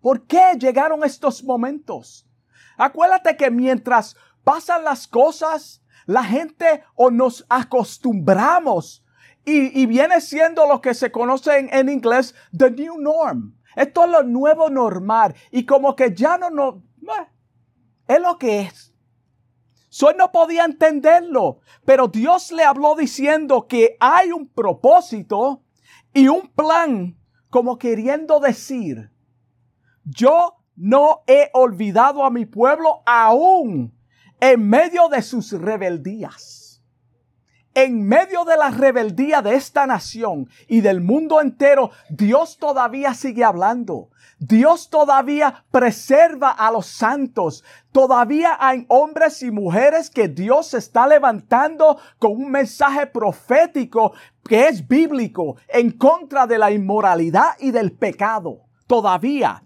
¿Por 0.00 0.26
qué 0.26 0.52
llegaron 0.58 1.02
estos 1.02 1.42
momentos? 1.42 2.26
Acuérdate 2.76 3.36
que 3.36 3.50
mientras 3.50 4.16
pasan 4.42 4.84
las 4.84 5.06
cosas, 5.06 5.82
la 6.06 6.24
gente 6.24 6.84
o 6.94 7.10
nos 7.10 7.46
acostumbramos 7.48 9.04
y, 9.46 9.84
viene 9.86 10.20
siendo 10.20 10.66
lo 10.66 10.80
que 10.80 10.94
se 10.94 11.12
conoce 11.12 11.68
en, 11.70 11.88
inglés 11.88 12.34
the 12.56 12.70
new 12.70 12.98
norm. 12.98 13.54
Esto 13.76 14.04
es 14.04 14.10
lo 14.10 14.22
nuevo 14.22 14.70
normal 14.70 15.34
y 15.50 15.66
como 15.66 15.94
que 15.94 16.14
ya 16.14 16.38
no, 16.38 16.50
no, 16.50 16.84
es 18.06 18.20
lo 18.20 18.38
que 18.38 18.62
es. 18.62 18.94
Soy 19.88 20.14
no 20.16 20.32
podía 20.32 20.64
entenderlo, 20.64 21.60
pero 21.84 22.08
Dios 22.08 22.52
le 22.52 22.64
habló 22.64 22.96
diciendo 22.96 23.66
que 23.68 23.96
hay 24.00 24.32
un 24.32 24.48
propósito 24.48 25.62
y 26.12 26.28
un 26.28 26.48
plan 26.48 27.16
como 27.50 27.78
queriendo 27.78 28.40
decir, 28.40 29.12
yo 30.04 30.63
no 30.76 31.22
he 31.26 31.50
olvidado 31.52 32.24
a 32.24 32.30
mi 32.30 32.46
pueblo 32.46 33.02
aún 33.06 33.92
en 34.40 34.68
medio 34.68 35.08
de 35.08 35.22
sus 35.22 35.52
rebeldías. 35.52 36.60
en 37.76 38.06
medio 38.06 38.44
de 38.44 38.56
la 38.56 38.70
rebeldía 38.70 39.42
de 39.42 39.56
esta 39.56 39.84
nación 39.84 40.48
y 40.68 40.80
del 40.80 41.00
mundo 41.00 41.40
entero, 41.40 41.90
Dios 42.08 42.56
todavía 42.58 43.14
sigue 43.14 43.42
hablando. 43.42 44.10
Dios 44.38 44.90
todavía 44.90 45.64
preserva 45.70 46.50
a 46.50 46.70
los 46.70 46.86
santos. 46.86 47.64
Todavía 47.92 48.56
hay 48.60 48.84
hombres 48.88 49.42
y 49.42 49.50
mujeres 49.50 50.10
que 50.10 50.28
Dios 50.28 50.74
está 50.74 51.06
levantando 51.06 51.98
con 52.18 52.32
un 52.32 52.50
mensaje 52.50 53.06
profético 53.06 54.12
que 54.44 54.68
es 54.68 54.86
bíblico 54.86 55.56
en 55.68 55.90
contra 55.92 56.46
de 56.46 56.58
la 56.58 56.70
inmoralidad 56.70 57.56
y 57.58 57.70
del 57.70 57.92
pecado. 57.92 58.66
Todavía. 58.86 59.64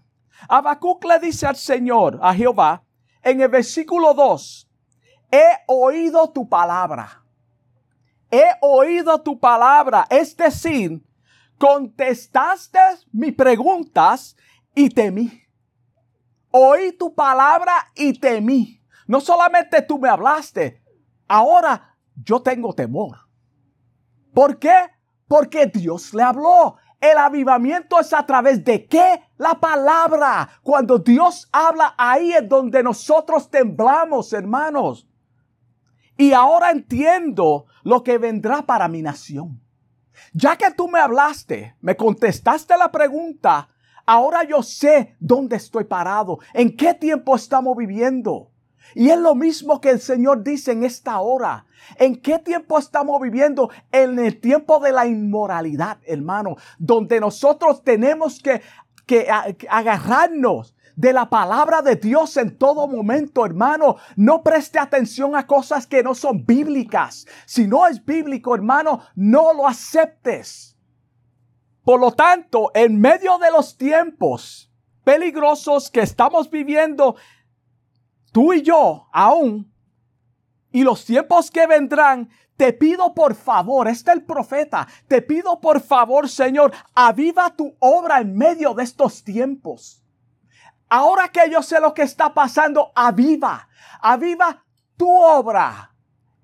Habacuc 0.49 1.04
le 1.04 1.18
dice 1.18 1.47
al 1.47 1.57
Señor, 1.57 2.18
a 2.23 2.35
Jehová, 2.35 2.85
en 3.23 3.40
el 3.40 3.49
versículo 3.49 4.14
2, 4.14 4.68
he 5.30 5.47
oído 5.66 6.30
tu 6.30 6.49
palabra. 6.49 7.25
He 8.30 8.47
oído 8.61 9.21
tu 9.23 9.38
palabra. 9.38 10.07
Es 10.11 10.37
decir, 10.37 11.02
contestaste 11.59 12.78
mis 13.12 13.35
preguntas 13.35 14.37
y 14.75 14.90
temí. 14.90 15.42
Oí 16.50 16.92
tu 16.92 17.14
palabra 17.14 17.90
y 17.95 18.18
temí. 18.18 18.83
No 19.07 19.21
solamente 19.21 19.83
tú 19.83 19.99
me 19.99 20.09
hablaste, 20.09 20.83
ahora 21.26 21.97
yo 22.14 22.40
tengo 22.40 22.75
temor. 22.75 23.16
¿Por 24.35 24.59
qué? 24.59 24.90
Porque 25.26 25.66
Dios 25.66 26.12
le 26.14 26.23
habló. 26.23 26.76
El 27.00 27.17
avivamiento 27.17 28.00
es 28.00 28.12
a 28.12 28.26
través 28.26 28.64
de 28.64 28.87
qué? 28.87 29.23
La 29.37 29.55
palabra. 29.55 30.49
Cuando 30.62 30.99
Dios 30.99 31.49
habla, 31.52 31.95
ahí 31.97 32.33
es 32.33 32.49
donde 32.49 32.83
nosotros 32.83 33.50
temblamos, 33.50 34.33
hermanos. 34.33 35.09
Y 36.17 36.33
ahora 36.33 36.71
entiendo 36.71 37.67
lo 37.85 38.02
que 38.02 38.19
vendrá 38.19 38.62
para 38.62 38.88
mi 38.88 39.02
nación. 39.02 39.61
Ya 40.33 40.57
que 40.57 40.73
tú 40.73 40.88
me 40.88 40.99
hablaste, 40.99 41.76
me 41.81 41.97
contestaste 41.97 42.76
la 42.76 42.90
pregunta, 42.90 43.69
ahora 44.05 44.43
yo 44.43 44.64
sé 44.64 45.17
dónde 45.21 45.57
estoy 45.57 45.85
parado, 45.85 46.40
en 46.52 46.76
qué 46.76 46.95
tiempo 46.95 47.37
estamos 47.37 47.76
viviendo. 47.76 48.50
Y 48.95 49.11
es 49.11 49.18
lo 49.18 49.35
mismo 49.35 49.80
que 49.80 49.90
el 49.90 50.00
Señor 50.00 50.42
dice 50.42 50.73
en 50.73 50.85
esta 50.85 51.21
hora. 51.21 51.66
¿En 51.97 52.21
qué 52.21 52.38
tiempo 52.38 52.78
estamos 52.78 53.21
viviendo? 53.21 53.71
En 53.92 54.18
el 54.18 54.40
tiempo 54.40 54.80
de 54.80 54.92
la 54.92 55.07
inmoralidad, 55.07 55.99
hermano, 56.04 56.57
donde 56.78 57.21
nosotros 57.21 57.83
tenemos 57.83 58.40
que, 58.40 58.62
que 59.07 59.28
agarrarnos 59.68 60.75
de 60.99 61.12
la 61.12 61.30
palabra 61.30 61.80
de 61.80 61.95
Dios 61.95 62.37
en 62.38 62.59
todo 62.59 62.88
momento, 62.88 63.47
hermano. 63.47 63.99
No 64.16 64.42
preste 64.42 64.80
atención 64.80 65.37
a 65.37 65.47
cosas 65.47 65.87
que 65.87 66.02
no 66.02 66.12
son 66.14 66.45
bíblicas. 66.45 67.25
Si 67.47 67.68
no 67.68 67.87
es 67.87 68.04
bíblico, 68.04 68.52
hermano, 68.52 69.02
no 69.14 69.52
lo 69.52 69.68
aceptes. 69.68 70.76
Por 71.85 72.00
lo 72.00 72.11
tanto, 72.12 72.73
en 72.75 73.00
medio 73.00 73.38
de 73.38 73.50
los 73.52 73.78
tiempos 73.78 74.73
peligrosos 75.04 75.88
que 75.88 76.00
estamos 76.00 76.50
viviendo, 76.50 77.14
tú 78.33 78.53
y 78.53 78.63
yo 78.63 79.09
aún, 79.13 79.73
y 80.71 80.83
los 80.83 81.05
tiempos 81.05 81.51
que 81.51 81.67
vendrán, 81.67 82.29
te 82.57 82.73
pido 82.73 83.15
por 83.15 83.35
favor, 83.35 83.89
este 83.89 84.11
es 84.11 84.17
el 84.17 84.25
profeta, 84.25 84.87
te 85.07 85.23
pido 85.23 85.61
por 85.61 85.81
favor, 85.81 86.29
Señor, 86.29 86.73
aviva 86.95 87.55
tu 87.55 87.77
obra 87.79 88.21
en 88.21 88.37
medio 88.37 88.75
de 88.75 88.83
estos 88.83 89.23
tiempos. 89.23 90.05
Ahora 90.89 91.29
que 91.29 91.51
yo 91.51 91.63
sé 91.63 91.81
lo 91.81 91.95
que 91.95 92.03
está 92.03 92.35
pasando, 92.35 92.93
aviva, 92.95 93.69
aviva 94.01 94.65
tu 94.97 95.09
obra 95.09 95.95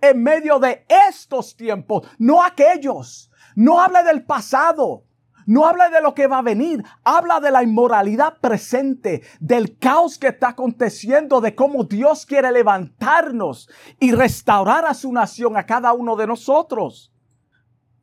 en 0.00 0.23
medio 0.23 0.59
de 0.59 0.87
estos 1.09 1.57
tiempos, 1.57 2.09
no 2.19 2.43
aquellos. 2.43 3.31
No 3.55 3.81
hable 3.81 4.03
del 4.03 4.25
pasado. 4.25 5.05
No 5.46 5.66
hable 5.66 5.90
de 5.90 6.00
lo 6.00 6.14
que 6.14 6.26
va 6.26 6.38
a 6.38 6.42
venir, 6.42 6.82
habla 7.02 7.40
de 7.40 7.50
la 7.50 7.62
inmoralidad 7.62 8.38
presente, 8.40 9.22
del 9.40 9.78
caos 9.78 10.18
que 10.18 10.28
está 10.28 10.48
aconteciendo, 10.48 11.40
de 11.40 11.54
cómo 11.54 11.84
Dios 11.84 12.24
quiere 12.26 12.50
levantarnos 12.52 13.68
y 14.00 14.12
restaurar 14.12 14.86
a 14.86 14.94
su 14.94 15.12
nación, 15.12 15.56
a 15.56 15.66
cada 15.66 15.92
uno 15.92 16.16
de 16.16 16.26
nosotros. 16.26 17.12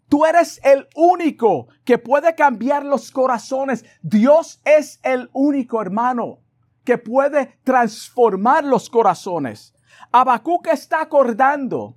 Tú 0.08 0.26
eres 0.26 0.60
el 0.64 0.88
único 0.96 1.68
que 1.86 1.98
puede 1.98 2.36
cambiar 2.36 2.84
los 2.84 3.12
corazones. 3.12 3.86
Dios 4.02 4.60
es 4.66 5.00
el 5.04 5.30
único 5.32 5.82
hermano 5.82 6.40
que 6.84 6.98
puede 6.98 7.60
transformar 7.64 8.64
los 8.64 8.90
corazones. 8.90 9.74
Habacuc 10.12 10.68
está 10.68 11.02
acordando 11.02 11.96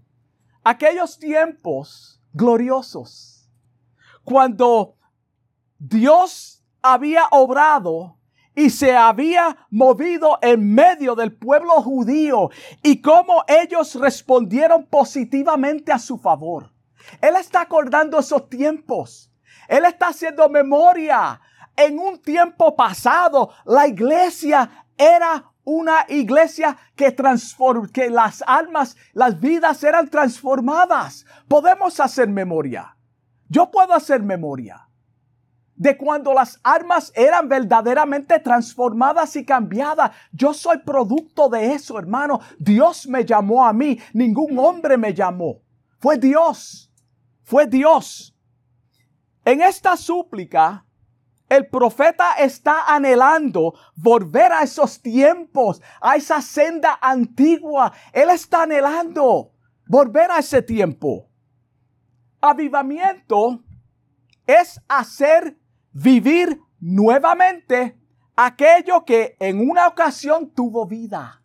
aquellos 0.62 1.18
tiempos 1.18 2.22
gloriosos 2.33 3.50
cuando 4.24 4.96
Dios 5.87 6.64
había 6.81 7.27
obrado 7.31 8.16
y 8.55 8.70
se 8.70 8.97
había 8.97 9.55
movido 9.68 10.38
en 10.40 10.73
medio 10.73 11.14
del 11.14 11.37
pueblo 11.37 11.83
judío 11.83 12.49
y 12.83 13.03
cómo 13.03 13.44
ellos 13.47 13.94
respondieron 13.97 14.87
positivamente 14.87 15.92
a 15.92 15.99
su 15.99 16.16
favor. 16.16 16.73
Él 17.20 17.37
está 17.37 17.61
acordando 17.61 18.18
esos 18.18 18.49
tiempos. 18.49 19.31
Él 19.68 19.85
está 19.85 20.09
haciendo 20.09 20.49
memoria. 20.49 21.38
En 21.77 21.99
un 21.99 22.18
tiempo 22.18 22.75
pasado, 22.75 23.51
la 23.66 23.87
iglesia 23.87 24.87
era 24.97 25.53
una 25.64 26.07
iglesia 26.09 26.79
que 26.97 27.12
transforma, 27.12 27.88
que 27.92 28.09
las 28.09 28.42
almas, 28.47 28.97
las 29.12 29.38
vidas 29.38 29.85
eran 29.85 30.09
transformadas. 30.09 31.27
Podemos 31.47 32.01
hacer 32.01 32.29
memoria. 32.31 32.97
Yo 33.51 33.70
puedo 33.70 33.92
hacer 33.92 34.23
memoria 34.23 34.84
de 35.76 35.96
cuando 35.96 36.32
las 36.32 36.60
almas 36.62 37.12
eran 37.14 37.48
verdaderamente 37.48 38.38
transformadas 38.38 39.37
y 39.37 39.44
cambiadas. 39.44 40.12
Yo 40.32 40.54
soy 40.54 40.78
producto 40.78 41.48
de 41.48 41.72
eso, 41.72 41.98
hermano. 41.98 42.40
Dios 42.58 43.06
me 43.06 43.24
llamó 43.24 43.66
a 43.66 43.72
mí, 43.72 43.98
ningún 44.12 44.58
hombre 44.58 44.96
me 44.96 45.12
llamó. 45.12 45.60
Fue 45.98 46.18
Dios 46.18 46.90
fue 47.44 47.66
Dios. 47.66 48.34
En 49.44 49.60
esta 49.60 49.96
súplica, 49.96 50.84
el 51.48 51.68
profeta 51.68 52.32
está 52.38 52.92
anhelando 52.92 53.74
volver 53.94 54.50
a 54.50 54.62
esos 54.62 55.00
tiempos, 55.00 55.80
a 56.00 56.16
esa 56.16 56.40
senda 56.40 56.98
antigua. 57.00 57.92
Él 58.12 58.30
está 58.30 58.62
anhelando 58.62 59.52
volver 59.87 60.30
a 60.30 60.38
ese 60.38 60.62
tiempo. 60.62 61.28
Avivamiento 62.40 63.62
es 64.46 64.80
hacer 64.88 65.58
vivir 65.94 66.61
nuevamente 66.80 67.98
aquello 68.37 69.04
que 69.04 69.37
en 69.38 69.70
una 69.70 69.87
ocasión 69.87 70.50
tuvo 70.50 70.87
vida. 70.87 71.40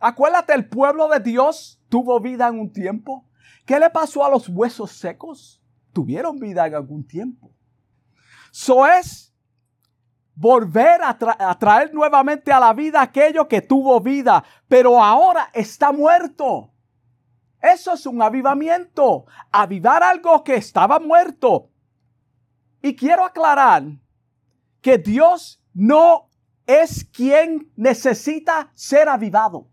Acuérdate, 0.00 0.54
el 0.54 0.68
pueblo 0.68 1.08
de 1.08 1.20
Dios 1.20 1.80
tuvo 1.88 2.18
vida 2.20 2.48
en 2.48 2.58
un 2.58 2.72
tiempo. 2.72 3.28
¿Qué 3.64 3.78
le 3.78 3.90
pasó 3.90 4.24
a 4.24 4.30
los 4.30 4.48
huesos 4.48 4.90
secos? 4.92 5.62
Tuvieron 5.92 6.38
vida 6.38 6.66
en 6.66 6.74
algún 6.74 7.06
tiempo. 7.06 7.52
Eso 8.52 8.86
es 8.86 9.32
volver 10.34 11.02
a, 11.02 11.16
a, 11.38 11.58
traer 11.58 11.94
nuevamente 11.94 12.52
a 12.52 12.58
la 12.58 12.72
vida 12.72 13.00
aquello 13.00 13.46
que 13.46 13.62
tuvo 13.62 14.00
vida, 14.00 14.42
pero 14.68 15.02
ahora 15.02 15.50
está 15.52 15.92
muerto. 15.92 16.72
Eso 17.62 17.94
es 17.94 18.04
un 18.04 18.20
avivamiento, 18.20 19.26
avivar 19.50 20.02
algo 20.02 20.42
que 20.44 20.56
estaba 20.56 20.98
muerto. 20.98 21.70
Y 22.84 22.94
quiero 22.94 23.24
aclarar 23.24 23.82
que 24.82 24.98
Dios 24.98 25.58
no 25.72 26.28
es 26.66 27.02
quien 27.02 27.72
necesita 27.76 28.70
ser 28.74 29.08
avivado. 29.08 29.70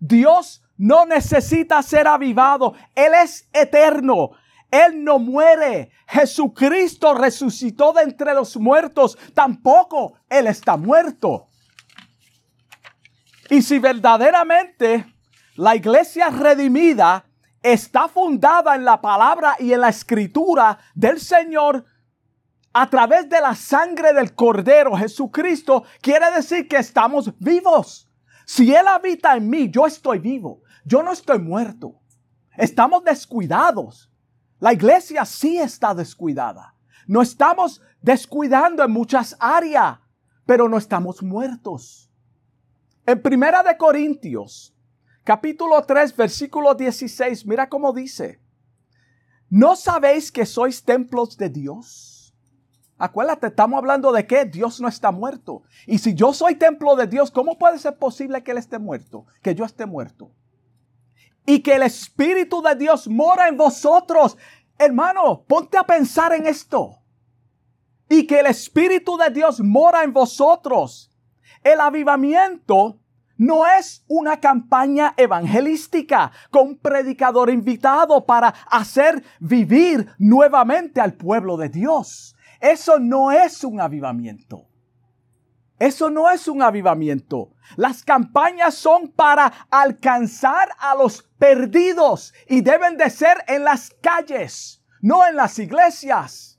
Dios 0.00 0.64
no 0.78 1.04
necesita 1.04 1.82
ser 1.82 2.08
avivado. 2.08 2.72
Él 2.94 3.12
es 3.22 3.46
eterno. 3.52 4.30
Él 4.70 5.04
no 5.04 5.18
muere. 5.18 5.90
Jesucristo 6.08 7.12
resucitó 7.12 7.92
de 7.92 8.04
entre 8.04 8.32
los 8.32 8.56
muertos. 8.56 9.18
Tampoco 9.34 10.14
Él 10.30 10.46
está 10.46 10.78
muerto. 10.78 11.48
Y 13.50 13.60
si 13.60 13.78
verdaderamente 13.78 15.04
la 15.56 15.76
iglesia 15.76 16.30
redimida 16.30 17.26
está 17.62 18.08
fundada 18.08 18.74
en 18.74 18.86
la 18.86 19.02
palabra 19.02 19.56
y 19.58 19.74
en 19.74 19.82
la 19.82 19.90
escritura 19.90 20.78
del 20.94 21.20
Señor, 21.20 21.84
a 22.78 22.90
través 22.90 23.26
de 23.30 23.40
la 23.40 23.54
sangre 23.54 24.12
del 24.12 24.34
Cordero 24.34 24.94
Jesucristo, 24.94 25.84
quiere 26.02 26.30
decir 26.30 26.68
que 26.68 26.76
estamos 26.76 27.32
vivos. 27.38 28.06
Si 28.44 28.74
Él 28.74 28.86
habita 28.86 29.34
en 29.34 29.48
mí, 29.48 29.70
yo 29.70 29.86
estoy 29.86 30.18
vivo. 30.18 30.60
Yo 30.84 31.02
no 31.02 31.10
estoy 31.10 31.38
muerto. 31.38 31.98
Estamos 32.54 33.02
descuidados. 33.02 34.12
La 34.60 34.74
iglesia 34.74 35.24
sí 35.24 35.56
está 35.56 35.94
descuidada. 35.94 36.74
No 37.06 37.22
estamos 37.22 37.80
descuidando 38.02 38.84
en 38.84 38.90
muchas 38.90 39.34
áreas, 39.40 39.98
pero 40.44 40.68
no 40.68 40.76
estamos 40.76 41.22
muertos. 41.22 42.10
En 43.06 43.22
Primera 43.22 43.62
de 43.62 43.74
Corintios, 43.78 44.76
capítulo 45.24 45.82
3, 45.82 46.14
versículo 46.14 46.74
16, 46.74 47.46
mira 47.46 47.70
cómo 47.70 47.94
dice. 47.94 48.38
¿No 49.48 49.76
sabéis 49.76 50.30
que 50.30 50.44
sois 50.44 50.84
templos 50.84 51.38
de 51.38 51.48
Dios? 51.48 52.15
Acuérdate, 52.98 53.48
estamos 53.48 53.76
hablando 53.76 54.10
de 54.10 54.26
que 54.26 54.46
Dios 54.46 54.80
no 54.80 54.88
está 54.88 55.10
muerto. 55.10 55.62
Y 55.86 55.98
si 55.98 56.14
yo 56.14 56.32
soy 56.32 56.54
templo 56.54 56.96
de 56.96 57.06
Dios, 57.06 57.30
¿cómo 57.30 57.58
puede 57.58 57.78
ser 57.78 57.98
posible 57.98 58.42
que 58.42 58.52
Él 58.52 58.58
esté 58.58 58.78
muerto? 58.78 59.26
Que 59.42 59.54
yo 59.54 59.64
esté 59.64 59.84
muerto. 59.84 60.30
Y 61.44 61.60
que 61.60 61.74
el 61.74 61.82
Espíritu 61.82 62.62
de 62.62 62.74
Dios 62.74 63.06
mora 63.06 63.48
en 63.48 63.56
vosotros. 63.56 64.38
Hermano, 64.78 65.44
ponte 65.46 65.76
a 65.76 65.84
pensar 65.84 66.32
en 66.32 66.46
esto. 66.46 67.02
Y 68.08 68.26
que 68.26 68.40
el 68.40 68.46
Espíritu 68.46 69.18
de 69.18 69.30
Dios 69.30 69.60
mora 69.60 70.02
en 70.02 70.14
vosotros. 70.14 71.10
El 71.62 71.80
avivamiento 71.80 73.00
no 73.36 73.66
es 73.66 74.04
una 74.08 74.40
campaña 74.40 75.12
evangelística 75.18 76.32
con 76.50 76.68
un 76.68 76.78
predicador 76.78 77.50
invitado 77.50 78.24
para 78.24 78.54
hacer 78.70 79.22
vivir 79.38 80.08
nuevamente 80.18 81.00
al 81.02 81.14
pueblo 81.14 81.58
de 81.58 81.68
Dios. 81.68 82.35
Eso 82.66 82.98
no 82.98 83.30
es 83.30 83.62
un 83.62 83.80
avivamiento. 83.80 84.66
Eso 85.78 86.10
no 86.10 86.28
es 86.28 86.48
un 86.48 86.62
avivamiento. 86.62 87.52
Las 87.76 88.02
campañas 88.02 88.74
son 88.74 89.12
para 89.12 89.46
alcanzar 89.70 90.70
a 90.76 90.96
los 90.96 91.22
perdidos 91.38 92.34
y 92.48 92.62
deben 92.62 92.96
de 92.96 93.08
ser 93.08 93.36
en 93.46 93.62
las 93.62 93.90
calles, 94.02 94.82
no 95.00 95.24
en 95.24 95.36
las 95.36 95.60
iglesias. 95.60 96.58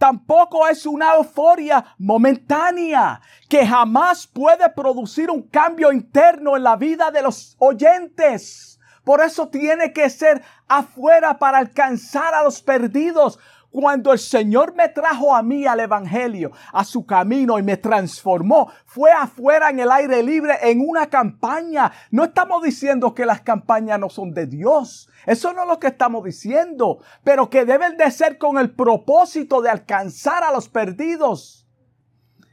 Tampoco 0.00 0.66
es 0.66 0.84
una 0.84 1.14
euforia 1.14 1.94
momentánea 1.98 3.20
que 3.48 3.64
jamás 3.64 4.26
puede 4.26 4.68
producir 4.70 5.30
un 5.30 5.42
cambio 5.42 5.92
interno 5.92 6.56
en 6.56 6.64
la 6.64 6.74
vida 6.74 7.12
de 7.12 7.22
los 7.22 7.54
oyentes. 7.60 8.80
Por 9.04 9.20
eso 9.20 9.48
tiene 9.48 9.92
que 9.92 10.10
ser 10.10 10.42
afuera 10.66 11.38
para 11.38 11.58
alcanzar 11.58 12.34
a 12.34 12.42
los 12.42 12.60
perdidos. 12.60 13.38
Cuando 13.70 14.12
el 14.14 14.18
Señor 14.18 14.74
me 14.74 14.88
trajo 14.88 15.36
a 15.36 15.42
mí 15.42 15.66
al 15.66 15.80
Evangelio, 15.80 16.52
a 16.72 16.84
su 16.84 17.04
camino 17.04 17.58
y 17.58 17.62
me 17.62 17.76
transformó, 17.76 18.72
fue 18.86 19.10
afuera 19.12 19.68
en 19.68 19.78
el 19.80 19.90
aire 19.90 20.22
libre 20.22 20.54
en 20.62 20.80
una 20.80 21.10
campaña. 21.10 21.92
No 22.10 22.24
estamos 22.24 22.62
diciendo 22.62 23.14
que 23.14 23.26
las 23.26 23.42
campañas 23.42 24.00
no 24.00 24.08
son 24.08 24.32
de 24.32 24.46
Dios. 24.46 25.10
Eso 25.26 25.52
no 25.52 25.62
es 25.62 25.68
lo 25.68 25.78
que 25.78 25.88
estamos 25.88 26.24
diciendo, 26.24 27.00
pero 27.22 27.50
que 27.50 27.66
deben 27.66 27.98
de 27.98 28.10
ser 28.10 28.38
con 28.38 28.56
el 28.58 28.70
propósito 28.70 29.60
de 29.60 29.68
alcanzar 29.68 30.44
a 30.44 30.52
los 30.52 30.70
perdidos. 30.70 31.66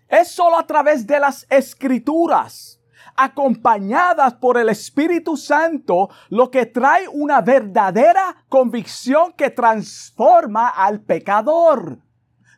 Es 0.10 0.28
solo 0.28 0.58
a 0.58 0.67
través 0.67 1.08
de 1.08 1.19
las 1.19 1.47
escrituras 1.49 2.82
acompañadas 3.15 4.34
por 4.36 4.58
el 4.58 4.69
Espíritu 4.69 5.38
Santo, 5.38 6.10
lo 6.30 6.51
que 6.51 6.65
trae 6.65 7.08
una 7.08 7.41
verdadera 7.41 8.45
convicción 8.49 9.34
que 9.34 9.49
transforma 9.49 10.69
al 10.69 11.01
pecador. 11.01 11.99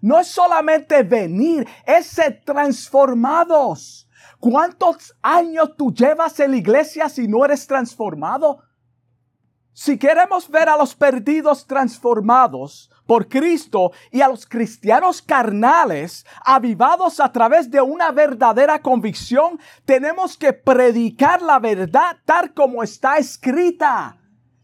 No 0.02 0.20
es 0.20 0.28
solamente 0.28 1.04
venir, 1.04 1.67
es 1.86 2.08
ser 2.08 2.43
transformados. 2.46 4.08
¿Cuántos 4.39 5.15
años 5.22 5.76
tú 5.78 5.93
llevas 5.93 6.39
en 6.39 6.52
la 6.52 6.58
iglesia 6.58 7.10
si 7.10 7.28
no 7.28 7.43
eres 7.43 7.65
transformado? 7.65 8.63
Si 9.74 9.98
queremos 9.98 10.50
ver 10.50 10.70
a 10.70 10.78
los 10.78 10.96
perdidos 10.96 11.65
transformados 11.65 12.91
por 13.08 13.28
Cristo 13.28 13.91
y 14.12 14.22
a 14.22 14.28
los 14.28 14.46
cristianos 14.46 15.22
carnales 15.22 16.26
avivados 16.46 17.20
a 17.20 17.32
través 17.32 17.72
de 17.72 17.82
una 17.82 18.12
verdadera 18.12 18.80
convicción, 18.82 19.60
tenemos 19.86 20.38
que 20.38 20.54
predicar 20.54 21.41
la 21.41 21.58
verdad 21.58 22.17
tal 22.26 22.54
como 22.54 22.84
está 22.84 23.17
escrita. 23.17 24.17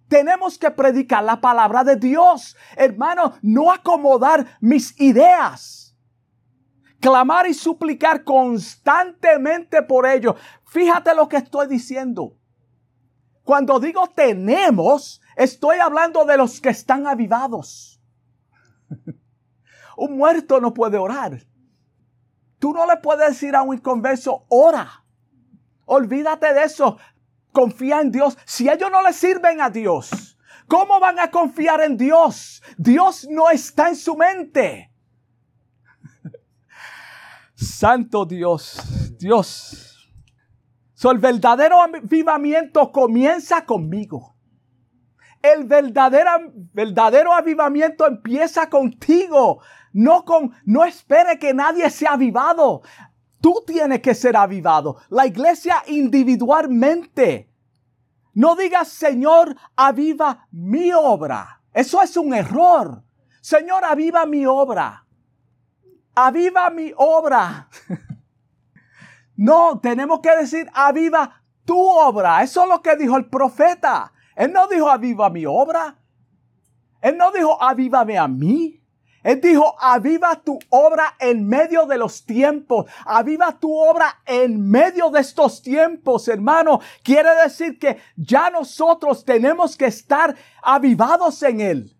Tenemos 0.08 0.60
que 0.60 0.70
predicar 0.70 1.24
la 1.24 1.42
palabra 1.42 1.84
de 1.84 1.96
Dios. 1.96 2.56
Hermano, 2.76 3.34
no 3.42 3.72
acomodar 3.72 4.58
mis 4.62 5.00
ideas. 5.00 5.96
Clamar 7.00 7.48
y 7.48 7.54
suplicar 7.54 8.24
constantemente 8.24 9.82
por 9.82 10.06
ello. 10.06 10.36
Fíjate 10.68 11.16
lo 11.16 11.28
que 11.28 11.38
estoy 11.38 11.68
diciendo. 11.68 12.38
Cuando 13.44 13.80
digo 13.80 14.08
tenemos, 14.16 15.22
estoy 15.36 15.80
hablando 15.80 16.26
de 16.26 16.38
los 16.38 16.62
que 16.62 16.70
están 16.70 17.08
avivados. 17.08 17.93
un 19.98 20.18
muerto 20.18 20.60
no 20.60 20.74
puede 20.74 20.98
orar. 20.98 21.42
Tú 22.60 22.74
no 22.74 22.86
le 22.86 22.98
puedes 22.98 23.30
decir 23.30 23.56
a 23.56 23.62
un 23.62 23.76
inconverso, 23.76 24.46
ora. 24.50 25.04
Olvídate 25.86 26.54
de 26.54 26.64
eso. 26.64 26.98
Confía 27.52 28.02
en 28.02 28.12
Dios. 28.12 28.38
Si 28.46 28.70
ellos 28.70 28.90
no 28.92 29.02
le 29.02 29.14
sirven 29.14 29.62
a 29.62 29.70
Dios, 29.70 30.38
¿cómo 30.68 31.00
van 31.00 31.20
a 31.20 31.30
confiar 31.30 31.82
en 31.82 31.98
Dios? 31.98 32.64
Dios 32.78 33.28
no 33.30 33.50
está 33.50 33.90
en 33.90 33.96
su 33.96 34.16
mente. 34.16 34.92
Santo 37.56 38.26
Dios, 38.26 39.16
Dios 39.20 39.94
el 41.12 41.18
verdadero 41.18 41.82
avivamiento 41.82 42.92
comienza 42.92 43.66
conmigo. 43.66 44.33
El 45.44 45.66
verdadero, 45.66 46.32
verdadero 46.72 47.34
avivamiento 47.34 48.08
empieza 48.08 48.70
contigo. 48.70 49.62
No 49.92 50.24
con, 50.24 50.54
no 50.66 50.86
espere 50.86 51.38
que 51.38 51.54
nadie 51.54 51.90
sea 51.90 52.14
avivado. 52.14 52.82
Tú 53.42 53.62
tienes 53.68 54.00
que 54.00 54.16
ser 54.16 54.38
avivado. 54.38 54.96
La 55.10 55.28
iglesia 55.28 55.84
individualmente. 55.88 57.52
No 58.34 58.56
digas, 58.56 58.88
Señor, 58.88 59.56
aviva 59.76 60.48
mi 60.50 60.94
obra. 60.94 61.62
Eso 61.74 62.02
es 62.02 62.16
un 62.16 62.34
error. 62.34 63.04
Señor, 63.42 63.84
aviva 63.84 64.26
mi 64.26 64.46
obra. 64.46 65.06
Aviva 66.16 66.70
mi 66.70 66.94
obra. 66.96 67.68
No, 69.36 69.80
tenemos 69.80 70.20
que 70.20 70.30
decir, 70.38 70.70
aviva 70.76 71.42
tu 71.66 71.76
obra. 71.76 72.44
Eso 72.44 72.62
es 72.64 72.70
lo 72.70 72.84
que 72.84 72.96
dijo 72.96 73.18
el 73.18 73.26
profeta. 73.26 74.14
Él 74.36 74.52
no 74.52 74.68
dijo, 74.68 74.90
aviva 74.90 75.30
mi 75.30 75.46
obra. 75.46 75.98
Él 77.02 77.18
no 77.18 77.32
dijo, 77.32 77.62
avívame 77.62 78.18
a 78.18 78.28
mí. 78.28 78.80
Él 79.24 79.40
dijo, 79.40 79.76
aviva 79.80 80.36
tu 80.44 80.60
obra 80.70 81.16
en 81.20 81.48
medio 81.48 81.86
de 81.86 81.98
los 81.98 82.26
tiempos. 82.26 82.86
Aviva 83.06 83.58
tu 83.58 83.74
obra 83.74 84.22
en 84.26 84.70
medio 84.70 85.10
de 85.10 85.22
estos 85.22 85.62
tiempos, 85.62 86.28
hermano. 86.28 86.82
Quiere 87.04 87.30
decir 87.44 87.80
que 87.80 88.00
ya 88.18 88.50
nosotros 88.50 89.24
tenemos 89.24 89.78
que 89.78 89.86
estar 89.86 90.36
avivados 90.62 91.42
en 91.44 91.62
Él. 91.62 91.98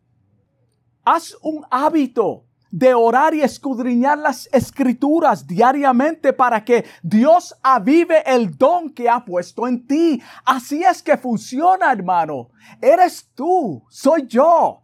Haz 1.06 1.38
un 1.42 1.66
hábito 1.70 2.46
de 2.74 2.92
orar 2.92 3.36
y 3.36 3.44
escudriñar 3.44 4.18
las 4.18 4.50
escrituras 4.52 5.46
diariamente 5.46 6.34
para 6.34 6.66
que 6.66 6.84
Dios 7.04 7.56
avive 7.62 8.24
el 8.26 8.58
don 8.58 8.90
que 8.90 9.08
ha 9.08 9.24
puesto 9.24 9.68
en 9.68 9.86
ti. 9.86 10.20
Así 10.44 10.84
es 10.84 11.04
que 11.04 11.16
funciona, 11.16 11.92
hermano. 11.92 12.50
Eres 12.82 13.30
tú, 13.36 13.86
soy 13.90 14.26
yo. 14.26 14.82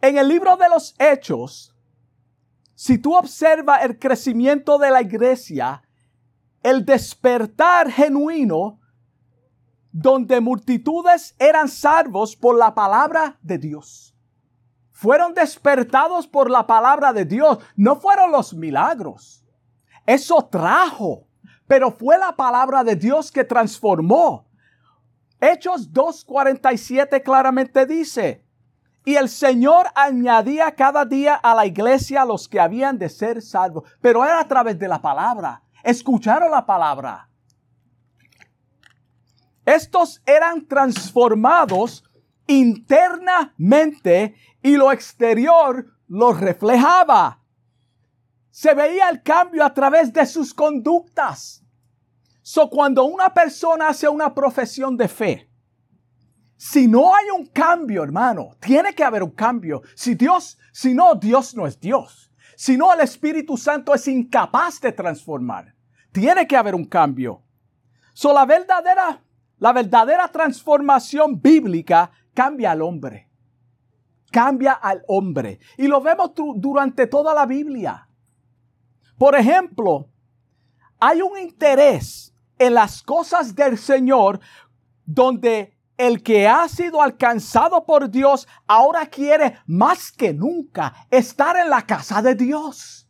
En 0.00 0.18
el 0.18 0.28
libro 0.28 0.56
de 0.56 0.68
los 0.68 0.94
Hechos, 1.00 1.74
si 2.76 2.96
tú 2.96 3.16
observas 3.16 3.82
el 3.82 3.98
crecimiento 3.98 4.78
de 4.78 4.92
la 4.92 5.02
iglesia, 5.02 5.82
el 6.62 6.84
despertar 6.84 7.90
genuino, 7.90 8.78
donde 9.90 10.40
multitudes 10.40 11.34
eran 11.40 11.68
salvos 11.68 12.36
por 12.36 12.56
la 12.56 12.72
palabra 12.72 13.36
de 13.42 13.58
Dios 13.58 14.14
fueron 14.98 15.32
despertados 15.32 16.26
por 16.26 16.50
la 16.50 16.66
palabra 16.66 17.12
de 17.12 17.24
Dios, 17.24 17.58
no 17.76 18.00
fueron 18.00 18.32
los 18.32 18.52
milagros. 18.52 19.44
Eso 20.04 20.44
trajo, 20.50 21.28
pero 21.68 21.92
fue 21.92 22.18
la 22.18 22.34
palabra 22.34 22.82
de 22.82 22.96
Dios 22.96 23.30
que 23.30 23.44
transformó. 23.44 24.48
Hechos 25.40 25.92
2.47 25.92 27.22
claramente 27.22 27.86
dice, 27.86 28.44
y 29.04 29.14
el 29.14 29.28
Señor 29.28 29.86
añadía 29.94 30.74
cada 30.74 31.04
día 31.04 31.36
a 31.36 31.54
la 31.54 31.64
iglesia 31.64 32.24
los 32.24 32.48
que 32.48 32.58
habían 32.58 32.98
de 32.98 33.08
ser 33.08 33.40
salvos, 33.40 33.84
pero 34.00 34.24
era 34.24 34.40
a 34.40 34.48
través 34.48 34.80
de 34.80 34.88
la 34.88 35.00
palabra. 35.00 35.62
Escucharon 35.84 36.50
la 36.50 36.66
palabra. 36.66 37.28
Estos 39.64 40.20
eran 40.26 40.66
transformados 40.66 42.02
internamente 42.48 44.34
y 44.62 44.76
lo 44.76 44.92
exterior 44.92 45.86
lo 46.08 46.32
reflejaba. 46.32 47.42
Se 48.50 48.74
veía 48.74 49.08
el 49.08 49.22
cambio 49.22 49.64
a 49.64 49.72
través 49.72 50.12
de 50.12 50.26
sus 50.26 50.52
conductas. 50.52 51.64
So, 52.42 52.68
cuando 52.70 53.04
una 53.04 53.32
persona 53.32 53.88
hace 53.88 54.08
una 54.08 54.34
profesión 54.34 54.96
de 54.96 55.08
fe, 55.08 55.50
si 56.56 56.88
no 56.88 57.14
hay 57.14 57.30
un 57.30 57.46
cambio, 57.46 58.02
hermano, 58.02 58.56
tiene 58.58 58.94
que 58.94 59.04
haber 59.04 59.22
un 59.22 59.30
cambio. 59.30 59.82
Si 59.94 60.14
Dios, 60.14 60.58
si 60.72 60.94
no, 60.94 61.14
Dios 61.14 61.54
no 61.54 61.66
es 61.66 61.78
Dios. 61.78 62.32
Si 62.56 62.76
no, 62.76 62.92
el 62.92 63.00
Espíritu 63.00 63.56
Santo 63.56 63.94
es 63.94 64.08
incapaz 64.08 64.80
de 64.80 64.90
transformar. 64.90 65.74
Tiene 66.10 66.46
que 66.48 66.56
haber 66.56 66.74
un 66.74 66.86
cambio. 66.86 67.44
So, 68.14 68.32
la 68.32 68.44
verdadera 68.44 69.22
La 69.60 69.72
verdadera 69.72 70.28
transformación 70.28 71.40
bíblica 71.40 72.10
cambia 72.32 72.70
al 72.70 72.82
hombre. 72.82 73.27
Cambia 74.30 74.72
al 74.72 75.02
hombre. 75.08 75.58
Y 75.76 75.86
lo 75.86 76.00
vemos 76.00 76.32
durante 76.56 77.06
toda 77.06 77.34
la 77.34 77.46
Biblia. 77.46 78.08
Por 79.16 79.34
ejemplo, 79.34 80.08
hay 81.00 81.22
un 81.22 81.38
interés 81.38 82.34
en 82.58 82.74
las 82.74 83.02
cosas 83.02 83.54
del 83.54 83.78
Señor 83.78 84.40
donde 85.04 85.78
el 85.96 86.22
que 86.22 86.46
ha 86.46 86.68
sido 86.68 87.02
alcanzado 87.02 87.84
por 87.84 88.08
Dios 88.08 88.46
ahora 88.66 89.06
quiere 89.06 89.58
más 89.66 90.12
que 90.12 90.32
nunca 90.32 90.94
estar 91.10 91.56
en 91.56 91.70
la 91.70 91.82
casa 91.82 92.22
de 92.22 92.34
Dios. 92.34 93.08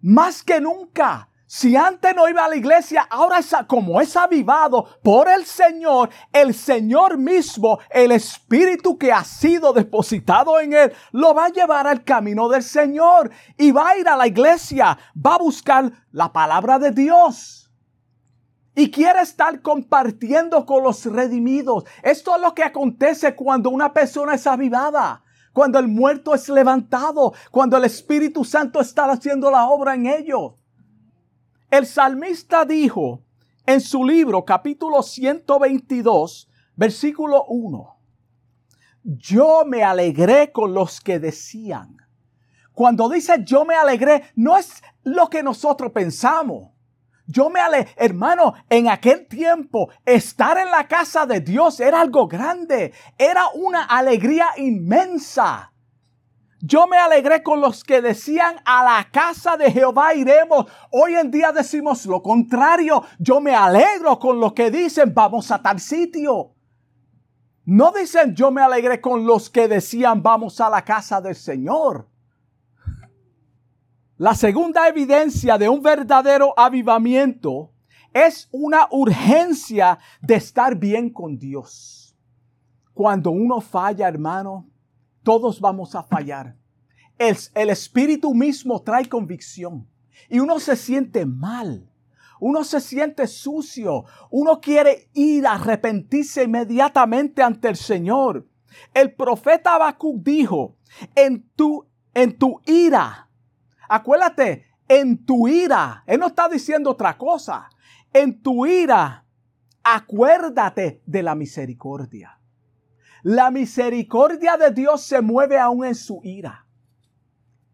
Más 0.00 0.42
que 0.42 0.60
nunca. 0.60 1.28
Si 1.56 1.76
antes 1.76 2.16
no 2.16 2.28
iba 2.28 2.44
a 2.44 2.48
la 2.48 2.56
iglesia, 2.56 3.06
ahora 3.08 3.38
es, 3.38 3.54
como 3.68 4.00
es 4.00 4.16
avivado 4.16 4.88
por 5.04 5.28
el 5.28 5.46
Señor, 5.46 6.10
el 6.32 6.52
Señor 6.52 7.16
mismo, 7.16 7.78
el 7.90 8.10
Espíritu 8.10 8.98
que 8.98 9.12
ha 9.12 9.22
sido 9.22 9.72
depositado 9.72 10.58
en 10.58 10.72
él, 10.72 10.92
lo 11.12 11.32
va 11.32 11.44
a 11.44 11.50
llevar 11.50 11.86
al 11.86 12.02
camino 12.02 12.48
del 12.48 12.64
Señor 12.64 13.30
y 13.56 13.70
va 13.70 13.90
a 13.90 13.96
ir 13.96 14.08
a 14.08 14.16
la 14.16 14.26
iglesia, 14.26 14.98
va 15.14 15.36
a 15.36 15.38
buscar 15.38 15.92
la 16.10 16.32
palabra 16.32 16.80
de 16.80 16.90
Dios. 16.90 17.70
Y 18.74 18.90
quiere 18.90 19.20
estar 19.20 19.62
compartiendo 19.62 20.66
con 20.66 20.82
los 20.82 21.06
redimidos. 21.06 21.84
Esto 22.02 22.34
es 22.34 22.42
lo 22.42 22.52
que 22.52 22.64
acontece 22.64 23.36
cuando 23.36 23.70
una 23.70 23.92
persona 23.92 24.34
es 24.34 24.44
avivada 24.48 25.22
cuando 25.52 25.78
el 25.78 25.86
muerto 25.86 26.34
es 26.34 26.48
levantado, 26.48 27.32
cuando 27.52 27.76
el 27.76 27.84
Espíritu 27.84 28.44
Santo 28.44 28.80
está 28.80 29.04
haciendo 29.04 29.52
la 29.52 29.68
obra 29.68 29.94
en 29.94 30.06
ellos. 30.06 30.54
El 31.70 31.86
salmista 31.86 32.64
dijo 32.64 33.22
en 33.66 33.80
su 33.80 34.04
libro 34.04 34.44
capítulo 34.44 35.02
122, 35.02 36.48
versículo 36.76 37.44
1, 37.46 37.96
yo 39.02 39.64
me 39.66 39.82
alegré 39.82 40.52
con 40.52 40.72
los 40.72 41.00
que 41.00 41.18
decían. 41.18 41.96
Cuando 42.72 43.08
dice 43.08 43.42
yo 43.44 43.64
me 43.64 43.74
alegré, 43.74 44.24
no 44.34 44.56
es 44.56 44.82
lo 45.02 45.28
que 45.28 45.42
nosotros 45.42 45.92
pensamos. 45.92 46.70
Yo 47.26 47.48
me 47.48 47.60
alegré, 47.60 47.92
hermano, 47.96 48.54
en 48.68 48.88
aquel 48.88 49.26
tiempo 49.26 49.90
estar 50.04 50.58
en 50.58 50.70
la 50.70 50.88
casa 50.88 51.26
de 51.26 51.40
Dios 51.40 51.80
era 51.80 52.00
algo 52.00 52.26
grande, 52.26 52.92
era 53.18 53.48
una 53.54 53.84
alegría 53.84 54.48
inmensa. 54.56 55.73
Yo 56.66 56.86
me 56.86 56.96
alegré 56.96 57.42
con 57.42 57.60
los 57.60 57.84
que 57.84 58.00
decían 58.00 58.56
a 58.64 58.82
la 58.82 59.10
casa 59.10 59.58
de 59.58 59.70
Jehová 59.70 60.14
iremos. 60.14 60.64
Hoy 60.90 61.14
en 61.14 61.30
día 61.30 61.52
decimos 61.52 62.06
lo 62.06 62.22
contrario. 62.22 63.04
Yo 63.18 63.38
me 63.38 63.54
alegro 63.54 64.18
con 64.18 64.40
los 64.40 64.54
que 64.54 64.70
dicen 64.70 65.12
vamos 65.12 65.50
a 65.50 65.60
tal 65.60 65.78
sitio. 65.78 66.54
No 67.66 67.92
dicen 67.92 68.34
yo 68.34 68.50
me 68.50 68.62
alegré 68.62 68.98
con 69.02 69.26
los 69.26 69.50
que 69.50 69.68
decían 69.68 70.22
vamos 70.22 70.58
a 70.58 70.70
la 70.70 70.82
casa 70.82 71.20
del 71.20 71.34
Señor. 71.34 72.08
La 74.16 74.34
segunda 74.34 74.88
evidencia 74.88 75.58
de 75.58 75.68
un 75.68 75.82
verdadero 75.82 76.54
avivamiento 76.56 77.72
es 78.14 78.48
una 78.52 78.88
urgencia 78.90 79.98
de 80.22 80.36
estar 80.36 80.76
bien 80.76 81.10
con 81.10 81.38
Dios. 81.38 82.16
Cuando 82.94 83.32
uno 83.32 83.60
falla, 83.60 84.08
hermano, 84.08 84.70
todos 85.24 85.60
vamos 85.60 85.96
a 85.96 86.04
fallar. 86.04 86.56
El, 87.18 87.70
espíritu 87.70 88.34
mismo 88.34 88.82
trae 88.82 89.08
convicción 89.08 89.88
y 90.28 90.38
uno 90.38 90.60
se 90.60 90.76
siente 90.76 91.26
mal. 91.26 91.90
Uno 92.40 92.62
se 92.62 92.80
siente 92.80 93.26
sucio. 93.26 94.04
Uno 94.30 94.60
quiere 94.60 95.08
ir 95.14 95.46
a 95.46 95.54
arrepentirse 95.54 96.44
inmediatamente 96.44 97.42
ante 97.42 97.68
el 97.68 97.76
Señor. 97.76 98.46
El 98.92 99.14
profeta 99.14 99.74
Habacuc 99.74 100.22
dijo, 100.22 100.76
en 101.14 101.48
tu, 101.56 101.86
en 102.12 102.36
tu 102.36 102.60
ira, 102.66 103.30
acuérdate, 103.88 104.66
en 104.88 105.24
tu 105.24 105.48
ira, 105.48 106.02
él 106.06 106.20
no 106.20 106.26
está 106.26 106.48
diciendo 106.48 106.90
otra 106.90 107.16
cosa, 107.16 107.70
en 108.12 108.42
tu 108.42 108.66
ira, 108.66 109.24
acuérdate 109.84 111.02
de 111.06 111.22
la 111.22 111.34
misericordia. 111.34 112.38
La 113.26 113.50
misericordia 113.50 114.58
de 114.58 114.70
Dios 114.70 115.00
se 115.00 115.22
mueve 115.22 115.58
aún 115.58 115.86
en 115.86 115.94
su 115.94 116.20
ira. 116.22 116.66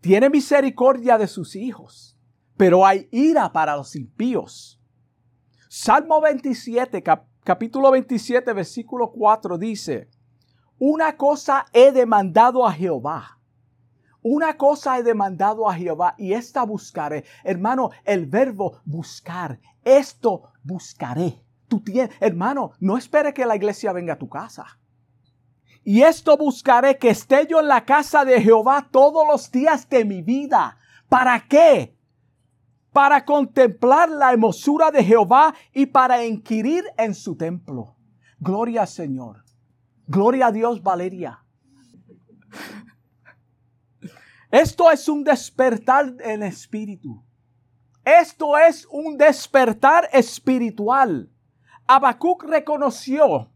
Tiene 0.00 0.30
misericordia 0.30 1.18
de 1.18 1.26
sus 1.26 1.56
hijos, 1.56 2.16
pero 2.56 2.86
hay 2.86 3.08
ira 3.10 3.50
para 3.50 3.74
los 3.74 3.96
impíos. 3.96 4.80
Salmo 5.68 6.20
27, 6.20 7.02
capítulo 7.42 7.90
27, 7.90 8.52
versículo 8.52 9.10
4 9.10 9.58
dice, 9.58 10.08
una 10.78 11.16
cosa 11.16 11.66
he 11.72 11.90
demandado 11.90 12.64
a 12.64 12.72
Jehová. 12.72 13.40
Una 14.22 14.56
cosa 14.56 15.00
he 15.00 15.02
demandado 15.02 15.68
a 15.68 15.74
Jehová 15.74 16.14
y 16.16 16.32
esta 16.32 16.62
buscaré. 16.62 17.24
Hermano, 17.42 17.90
el 18.04 18.26
verbo 18.26 18.82
buscar, 18.84 19.58
esto 19.82 20.52
buscaré. 20.62 21.44
Tú 21.66 21.80
tienes, 21.80 22.14
hermano, 22.20 22.70
no 22.78 22.96
espere 22.96 23.34
que 23.34 23.46
la 23.46 23.56
iglesia 23.56 23.92
venga 23.92 24.12
a 24.12 24.18
tu 24.18 24.28
casa. 24.28 24.79
Y 25.90 26.05
esto 26.05 26.37
buscaré 26.37 26.98
que 26.98 27.11
esté 27.11 27.48
yo 27.48 27.59
en 27.59 27.66
la 27.66 27.85
casa 27.85 28.24
de 28.24 28.40
Jehová 28.40 28.87
todos 28.92 29.26
los 29.26 29.50
días 29.50 29.88
de 29.88 30.05
mi 30.05 30.22
vida. 30.22 30.79
¿Para 31.09 31.48
qué? 31.48 31.98
Para 32.92 33.24
contemplar 33.24 34.09
la 34.09 34.31
hermosura 34.31 34.92
de 34.92 35.03
Jehová 35.03 35.53
y 35.72 35.87
para 35.87 36.24
inquirir 36.24 36.85
en 36.96 37.12
su 37.12 37.37
templo. 37.37 37.96
Gloria 38.38 38.83
al 38.83 38.87
Señor. 38.87 39.44
Gloria 40.07 40.46
a 40.46 40.53
Dios, 40.53 40.81
Valeria. 40.81 41.44
Esto 44.53 44.92
es 44.92 45.09
un 45.09 45.24
despertar 45.24 46.14
en 46.20 46.44
espíritu. 46.44 47.20
Esto 48.05 48.57
es 48.57 48.87
un 48.92 49.16
despertar 49.16 50.09
espiritual. 50.12 51.29
Habacuc 51.88 52.44
reconoció 52.44 53.50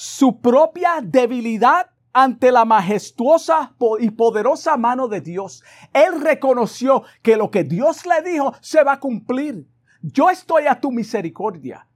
su 0.00 0.40
propia 0.40 1.00
debilidad 1.02 1.90
ante 2.12 2.52
la 2.52 2.64
majestuosa 2.64 3.74
y 3.98 4.12
poderosa 4.12 4.76
mano 4.76 5.08
de 5.08 5.20
Dios. 5.20 5.64
Él 5.92 6.20
reconoció 6.20 7.02
que 7.20 7.36
lo 7.36 7.50
que 7.50 7.64
Dios 7.64 8.06
le 8.06 8.22
dijo 8.22 8.54
se 8.60 8.84
va 8.84 8.92
a 8.92 9.00
cumplir. 9.00 9.66
Yo 10.00 10.30
estoy 10.30 10.68
a 10.68 10.78
tu 10.80 10.92
misericordia. 10.92 11.88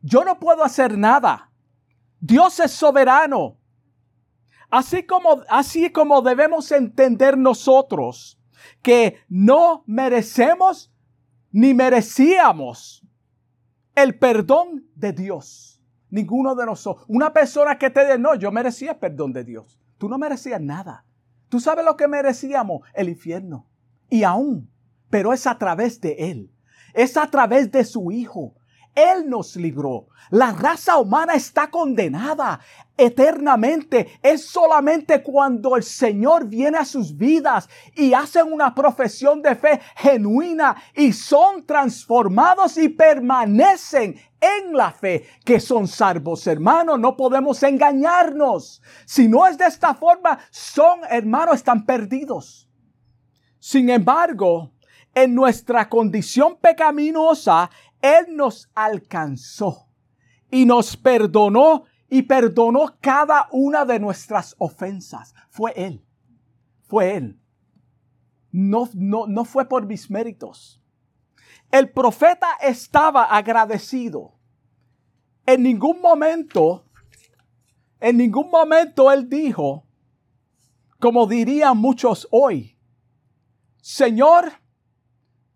Yo 0.00 0.24
no 0.24 0.40
puedo 0.40 0.64
hacer 0.64 0.96
nada. 0.96 1.50
Dios 2.18 2.58
es 2.60 2.70
soberano. 2.70 3.58
Así 4.70 5.02
como, 5.02 5.42
así 5.50 5.92
como 5.92 6.22
debemos 6.22 6.72
entender 6.72 7.36
nosotros 7.36 8.40
que 8.80 9.18
no 9.28 9.84
merecemos 9.86 10.90
ni 11.52 11.74
merecíamos 11.74 13.06
el 13.94 14.18
perdón 14.18 14.86
de 14.94 15.12
Dios. 15.12 15.73
Ninguno 16.14 16.54
de 16.54 16.64
nosotros. 16.64 17.04
Una 17.08 17.32
persona 17.32 17.76
que 17.76 17.90
te 17.90 18.04
dice, 18.04 18.18
no, 18.20 18.36
yo 18.36 18.52
merecía 18.52 19.00
perdón 19.00 19.32
de 19.32 19.42
Dios. 19.42 19.80
Tú 19.98 20.08
no 20.08 20.16
merecías 20.16 20.60
nada. 20.60 21.04
Tú 21.48 21.58
sabes 21.58 21.84
lo 21.84 21.96
que 21.96 22.06
merecíamos, 22.06 22.82
el 22.94 23.08
infierno. 23.08 23.66
Y 24.08 24.22
aún, 24.22 24.70
pero 25.10 25.32
es 25.32 25.44
a 25.48 25.58
través 25.58 26.00
de 26.00 26.30
Él. 26.30 26.52
Es 26.92 27.16
a 27.16 27.28
través 27.28 27.72
de 27.72 27.82
su 27.82 28.12
Hijo. 28.12 28.54
Él 28.94 29.28
nos 29.28 29.56
libró. 29.56 30.08
La 30.30 30.52
raza 30.52 30.96
humana 30.98 31.34
está 31.34 31.70
condenada 31.70 32.60
eternamente. 32.96 34.18
Es 34.22 34.46
solamente 34.46 35.22
cuando 35.22 35.76
el 35.76 35.82
Señor 35.82 36.46
viene 36.46 36.78
a 36.78 36.84
sus 36.84 37.16
vidas 37.16 37.68
y 37.94 38.14
hacen 38.14 38.52
una 38.52 38.74
profesión 38.74 39.42
de 39.42 39.54
fe 39.56 39.80
genuina 39.96 40.76
y 40.94 41.12
son 41.12 41.66
transformados 41.66 42.76
y 42.78 42.88
permanecen 42.88 44.16
en 44.40 44.72
la 44.72 44.92
fe 44.92 45.26
que 45.44 45.58
son 45.58 45.88
salvos, 45.88 46.46
hermanos. 46.46 46.98
No 47.00 47.16
podemos 47.16 47.62
engañarnos. 47.62 48.82
Si 49.06 49.28
no 49.28 49.46
es 49.46 49.58
de 49.58 49.66
esta 49.66 49.94
forma, 49.94 50.38
son, 50.50 51.00
hermanos, 51.10 51.56
están 51.56 51.84
perdidos. 51.84 52.68
Sin 53.58 53.88
embargo, 53.88 54.72
en 55.14 55.34
nuestra 55.34 55.88
condición 55.88 56.56
pecaminosa, 56.60 57.70
Él 58.04 58.36
nos 58.36 58.70
alcanzó 58.74 59.88
y 60.50 60.66
nos 60.66 60.94
perdonó 60.94 61.84
y 62.10 62.20
perdonó 62.20 62.98
cada 63.00 63.48
una 63.50 63.86
de 63.86 63.98
nuestras 63.98 64.54
ofensas. 64.58 65.34
Fue 65.48 65.72
Él. 65.74 66.04
Fue 66.82 67.16
Él. 67.16 67.40
No, 68.52 68.90
no, 68.92 69.26
no 69.26 69.46
fue 69.46 69.66
por 69.66 69.86
mis 69.86 70.10
méritos. 70.10 70.82
El 71.70 71.90
profeta 71.92 72.48
estaba 72.60 73.24
agradecido. 73.24 74.38
En 75.46 75.62
ningún 75.62 76.02
momento, 76.02 76.84
en 78.00 78.18
ningún 78.18 78.50
momento 78.50 79.10
él 79.10 79.30
dijo, 79.30 79.86
como 81.00 81.26
dirían 81.26 81.78
muchos 81.78 82.28
hoy, 82.30 82.78
Señor, 83.80 84.52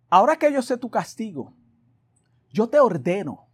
ahora 0.08 0.37
que 0.37 0.50
yo 0.50 0.62
sé 0.62 0.78
tu 0.78 0.90
castigo, 0.90 1.58
yo 2.52 2.68
te 2.68 2.80
ordeno, 2.80 3.48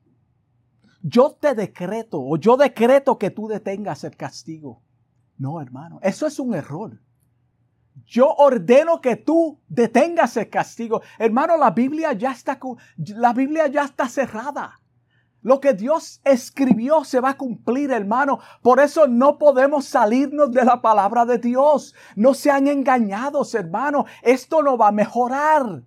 yo 1.03 1.33
te 1.33 1.55
decreto 1.55 2.21
o 2.21 2.37
yo 2.37 2.57
decreto 2.57 3.19
que 3.19 3.31
tú 3.31 3.49
detengas 3.49 4.05
el 4.05 4.17
castigo. 4.17 4.83
No, 5.37 5.61
hermano, 5.61 5.99
eso 6.03 6.27
es 6.27 6.39
un 6.39 6.55
error. 6.55 7.01
Yo 8.07 8.29
ordeno 8.35 9.01
que 9.01 9.17
tú 9.17 9.61
detengas 9.69 10.37
el 10.37 10.49
castigo. 10.49 11.03
Hermano, 11.19 11.57
la 11.57 11.71
Biblia 11.71 12.13
ya 12.13 12.33
está, 12.33 12.59
la 12.97 13.33
Biblia 13.33 13.67
ya 13.69 13.85
está 13.85 14.09
cerrada. 14.09 14.81
Lo 15.43 15.61
que 15.61 15.75
Dios 15.75 16.23
escribió 16.25 17.05
se 17.05 17.21
va 17.21 17.31
a 17.31 17.37
cumplir, 17.37 17.91
hermano. 17.91 18.39
Por 18.63 18.81
eso 18.81 19.07
no 19.07 19.37
podemos 19.37 19.85
salirnos 19.85 20.51
de 20.53 20.65
la 20.65 20.81
palabra 20.81 21.27
de 21.27 21.37
Dios. 21.37 21.95
No 22.17 22.33
sean 22.33 22.67
engañados, 22.67 23.55
hermano. 23.55 24.07
Esto 24.23 24.63
no 24.63 24.79
va 24.79 24.89
a 24.89 24.93
mejorar. 24.93 25.83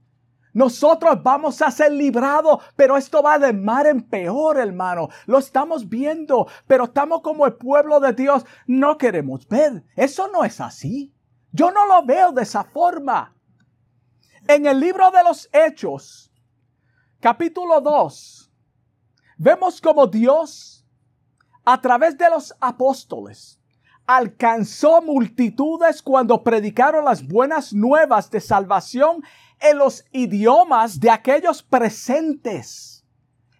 Nosotros 0.57 1.21
vamos 1.21 1.61
a 1.61 1.69
ser 1.69 1.91
librados, 1.91 2.63
pero 2.75 2.97
esto 2.97 3.21
va 3.21 3.37
de 3.37 3.53
mar 3.53 3.85
en 3.85 4.01
peor, 4.01 4.57
hermano. 4.57 5.07
Lo 5.27 5.37
estamos 5.37 5.87
viendo, 5.87 6.47
pero 6.65 6.85
estamos 6.85 7.21
como 7.21 7.45
el 7.45 7.53
pueblo 7.53 7.99
de 7.99 8.13
Dios. 8.13 8.43
No 8.65 8.97
queremos 8.97 9.47
ver. 9.47 9.83
Eso 9.95 10.27
no 10.29 10.43
es 10.43 10.59
así. 10.59 11.13
Yo 11.51 11.69
no 11.69 11.85
lo 11.85 12.03
veo 12.03 12.31
de 12.31 12.41
esa 12.41 12.63
forma. 12.63 13.35
En 14.47 14.65
el 14.65 14.79
libro 14.79 15.11
de 15.11 15.23
los 15.23 15.47
Hechos, 15.53 16.33
capítulo 17.19 17.79
2, 17.79 18.51
Vemos 19.37 19.79
como 19.79 20.07
Dios, 20.07 20.83
a 21.65 21.79
través 21.79 22.17
de 22.17 22.31
los 22.31 22.55
apóstoles, 22.59 23.59
alcanzó 24.07 25.03
multitudes 25.03 26.01
cuando 26.01 26.41
predicaron 26.41 27.05
las 27.05 27.27
buenas 27.27 27.73
nuevas 27.73 28.31
de 28.31 28.39
salvación 28.39 29.21
en 29.59 29.77
los 29.77 30.05
idiomas 30.11 30.99
de 30.99 31.09
aquellos 31.09 31.63
presentes. 31.63 33.05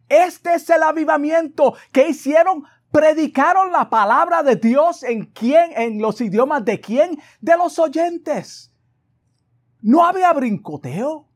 Este 0.10 0.54
es 0.54 0.70
el 0.70 0.84
avivamiento 0.84 1.76
que 1.92 2.10
hicieron 2.10 2.64
predicaron 2.92 3.72
la 3.72 3.90
palabra 3.90 4.44
de 4.44 4.56
Dios 4.56 5.04
en 5.04 5.26
quién, 5.26 5.72
en 5.76 6.02
los 6.02 6.22
idiomas 6.22 6.64
de 6.64 6.80
quién, 6.80 7.22
de 7.42 7.58
los 7.58 7.78
oyentes. 7.80 8.72
No 9.82 10.06
había 10.06 10.34
brincoteo. 10.34 11.28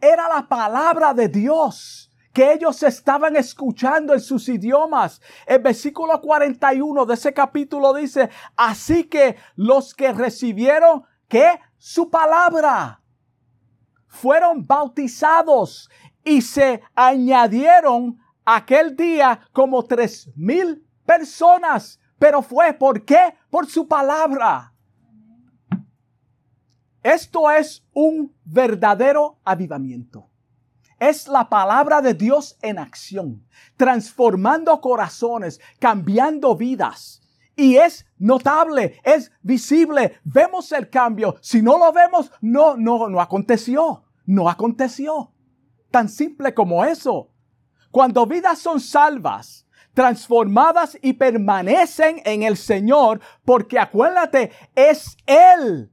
Era 0.00 0.28
la 0.28 0.48
palabra 0.48 1.12
de 1.12 1.28
Dios 1.28 2.10
que 2.32 2.52
ellos 2.52 2.82
estaban 2.82 3.36
escuchando 3.36 4.14
en 4.14 4.20
sus 4.20 4.48
idiomas. 4.48 5.20
El 5.46 5.60
versículo 5.60 6.20
41 6.20 7.04
de 7.04 7.14
ese 7.14 7.34
capítulo 7.34 7.92
dice, 7.92 8.30
así 8.56 9.04
que 9.04 9.36
los 9.56 9.94
que 9.94 10.12
recibieron 10.12 11.04
que 11.28 11.58
su 11.76 12.08
palabra 12.10 12.99
fueron 14.10 14.66
bautizados 14.66 15.88
y 16.22 16.42
se 16.42 16.82
añadieron 16.94 18.18
aquel 18.44 18.94
día 18.94 19.40
como 19.52 19.82
tres 19.84 20.30
mil 20.36 20.86
personas. 21.06 21.98
Pero 22.18 22.42
fue, 22.42 22.74
¿por 22.74 23.02
qué? 23.06 23.34
Por 23.48 23.66
su 23.66 23.88
palabra. 23.88 24.74
Esto 27.02 27.50
es 27.50 27.82
un 27.94 28.34
verdadero 28.44 29.38
avivamiento 29.42 30.30
es 31.00 31.26
la 31.26 31.48
palabra 31.48 32.02
de 32.02 32.12
Dios 32.12 32.56
en 32.60 32.78
acción, 32.78 33.42
transformando 33.76 34.80
corazones, 34.80 35.58
cambiando 35.78 36.54
vidas. 36.54 37.19
Y 37.60 37.76
es 37.76 38.06
notable, 38.18 38.98
es 39.04 39.30
visible, 39.42 40.18
vemos 40.24 40.72
el 40.72 40.88
cambio. 40.88 41.36
Si 41.42 41.60
no 41.60 41.76
lo 41.76 41.92
vemos, 41.92 42.32
no, 42.40 42.74
no, 42.74 43.10
no 43.10 43.20
aconteció, 43.20 44.02
no 44.24 44.48
aconteció. 44.48 45.34
Tan 45.90 46.08
simple 46.08 46.54
como 46.54 46.86
eso. 46.86 47.28
Cuando 47.90 48.24
vidas 48.24 48.60
son 48.60 48.80
salvas, 48.80 49.66
transformadas 49.92 50.96
y 51.02 51.12
permanecen 51.12 52.22
en 52.24 52.44
el 52.44 52.56
Señor, 52.56 53.20
porque 53.44 53.78
acuérdate, 53.78 54.52
es 54.74 55.18
Él 55.26 55.92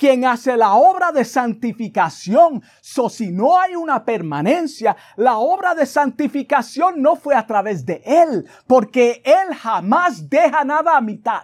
quien 0.00 0.24
hace 0.24 0.56
la 0.56 0.72
obra 0.76 1.12
de 1.12 1.26
santificación. 1.26 2.62
So, 2.80 3.10
si 3.10 3.30
no 3.30 3.60
hay 3.60 3.76
una 3.76 4.02
permanencia, 4.02 4.96
la 5.14 5.36
obra 5.36 5.74
de 5.74 5.84
santificación 5.84 7.02
no 7.02 7.16
fue 7.16 7.34
a 7.34 7.46
través 7.46 7.84
de 7.84 8.00
Él, 8.06 8.48
porque 8.66 9.22
Él 9.26 9.54
jamás 9.54 10.30
deja 10.30 10.64
nada 10.64 10.96
a 10.96 11.02
mitad. 11.02 11.42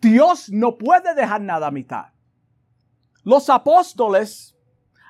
Dios 0.00 0.48
no 0.48 0.78
puede 0.78 1.14
dejar 1.14 1.42
nada 1.42 1.66
a 1.66 1.70
mitad. 1.70 2.06
Los 3.22 3.50
apóstoles, 3.50 4.56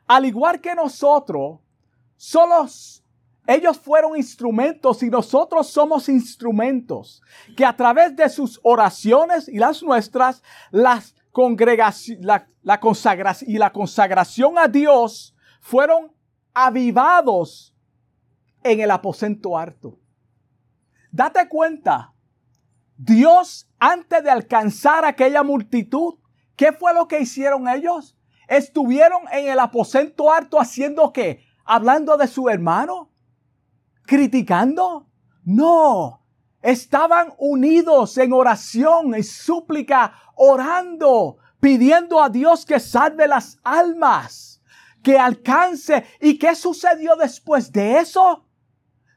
al 0.08 0.26
igual 0.26 0.60
que 0.60 0.74
nosotros, 0.74 1.60
solos 2.16 3.04
ellos 3.46 3.78
fueron 3.78 4.16
instrumentos 4.16 5.00
y 5.04 5.10
nosotros 5.10 5.68
somos 5.68 6.08
instrumentos 6.08 7.22
que 7.56 7.64
a 7.64 7.76
través 7.76 8.16
de 8.16 8.28
sus 8.28 8.58
oraciones 8.64 9.48
y 9.48 9.58
las 9.58 9.82
nuestras, 9.82 10.42
las 10.70 11.14
congregación, 11.32 12.20
la, 12.22 12.80
consagración 12.80 13.50
y 13.50 13.58
la 13.58 13.72
consagración 13.72 14.58
a 14.58 14.68
Dios 14.68 15.34
fueron 15.60 16.12
avivados 16.54 17.74
en 18.62 18.80
el 18.80 18.90
aposento 18.90 19.58
harto. 19.58 19.98
Date 21.10 21.48
cuenta, 21.48 22.14
Dios 22.96 23.68
antes 23.78 24.22
de 24.22 24.30
alcanzar 24.30 25.04
aquella 25.04 25.42
multitud, 25.42 26.14
¿qué 26.54 26.72
fue 26.72 26.94
lo 26.94 27.08
que 27.08 27.20
hicieron 27.20 27.68
ellos? 27.68 28.16
Estuvieron 28.46 29.22
en 29.32 29.48
el 29.48 29.58
aposento 29.58 30.30
harto 30.30 30.60
haciendo 30.60 31.12
qué? 31.12 31.44
Hablando 31.64 32.16
de 32.16 32.28
su 32.28 32.48
hermano, 32.48 33.10
criticando. 34.02 35.08
No, 35.44 36.21
estaban 36.62 37.34
unidos 37.38 38.16
en 38.18 38.32
oración 38.32 39.14
y 39.18 39.22
súplica, 39.22 40.14
orando, 40.36 41.38
pidiendo 41.60 42.22
a 42.22 42.28
Dios 42.28 42.64
que 42.64 42.80
salve 42.80 43.26
las 43.28 43.58
almas, 43.64 44.62
que 45.02 45.18
alcance. 45.18 46.04
¿Y 46.20 46.38
qué 46.38 46.54
sucedió 46.54 47.16
después 47.16 47.72
de 47.72 47.98
eso? 47.98 48.46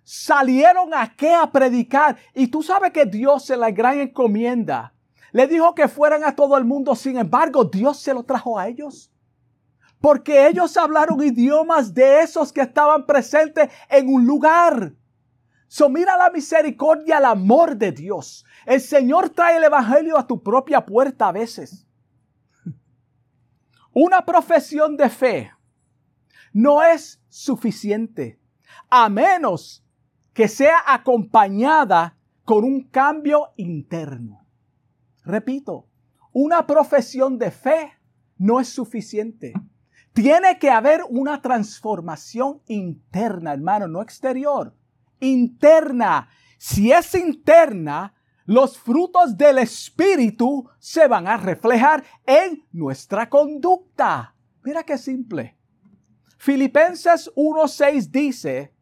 Salieron 0.03 0.93
a 0.93 1.15
qué 1.15 1.33
a 1.33 1.51
predicar. 1.51 2.17
Y 2.33 2.47
tú 2.47 2.61
sabes 2.61 2.91
que 2.91 3.05
Dios 3.05 3.49
en 3.49 3.59
la 3.59 3.71
gran 3.71 3.99
encomienda 3.99 4.93
le 5.31 5.47
dijo 5.47 5.75
que 5.75 5.87
fueran 5.87 6.23
a 6.23 6.35
todo 6.35 6.57
el 6.57 6.65
mundo. 6.65 6.95
Sin 6.95 7.17
embargo, 7.17 7.65
Dios 7.65 7.99
se 7.99 8.13
lo 8.13 8.23
trajo 8.23 8.57
a 8.57 8.67
ellos. 8.67 9.11
Porque 9.99 10.47
ellos 10.47 10.77
hablaron 10.77 11.23
idiomas 11.23 11.93
de 11.93 12.21
esos 12.21 12.53
que 12.53 12.61
estaban 12.61 13.05
presentes 13.05 13.69
en 13.89 14.13
un 14.13 14.25
lugar. 14.25 14.93
So 15.67 15.89
mira 15.89 16.17
la 16.17 16.29
misericordia, 16.29 17.17
el 17.17 17.25
amor 17.25 17.75
de 17.75 17.91
Dios. 17.91 18.45
El 18.65 18.81
Señor 18.81 19.29
trae 19.29 19.57
el 19.57 19.63
Evangelio 19.63 20.17
a 20.17 20.27
tu 20.27 20.41
propia 20.41 20.85
puerta 20.85 21.27
a 21.27 21.31
veces. 21.31 21.87
Una 23.93 24.23
profesión 24.25 24.95
de 24.95 25.09
fe 25.09 25.51
no 26.53 26.83
es 26.83 27.21
suficiente 27.29 28.39
a 28.89 29.09
menos 29.09 29.83
que 30.33 30.47
sea 30.47 30.83
acompañada 30.85 32.17
con 32.43 32.63
un 32.63 32.83
cambio 32.83 33.51
interno. 33.57 34.45
Repito, 35.23 35.87
una 36.31 36.67
profesión 36.67 37.39
de 37.39 37.49
fe 37.49 37.93
no 38.37 38.59
es 38.59 38.69
suficiente. 38.69 39.53
Tiene 40.13 40.59
que 40.59 40.69
haber 40.69 41.01
una 41.09 41.41
transformación 41.41 42.61
interna, 42.67 43.53
hermano, 43.53 43.87
no 43.87 44.01
exterior 44.01 44.75
interna. 45.31 46.29
Si 46.57 46.91
es 46.91 47.13
interna, 47.15 48.13
los 48.45 48.77
frutos 48.77 49.35
del 49.35 49.57
Espíritu 49.57 50.69
se 50.79 51.07
van 51.07 51.27
a 51.27 51.37
reflejar 51.37 52.03
en 52.25 52.63
nuestra 52.71 53.29
conducta. 53.29 54.35
Mira 54.63 54.83
qué 54.83 54.97
simple. 54.97 55.57
Filipenses 56.37 57.31
1.6 57.35 58.09
dice, 58.11 58.73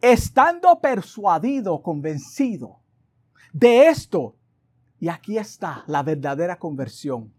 estando 0.00 0.80
persuadido, 0.80 1.82
convencido 1.82 2.80
de 3.52 3.88
esto, 3.88 4.36
y 5.00 5.08
aquí 5.08 5.38
está 5.38 5.82
la 5.86 6.02
verdadera 6.02 6.58
conversión, 6.58 7.34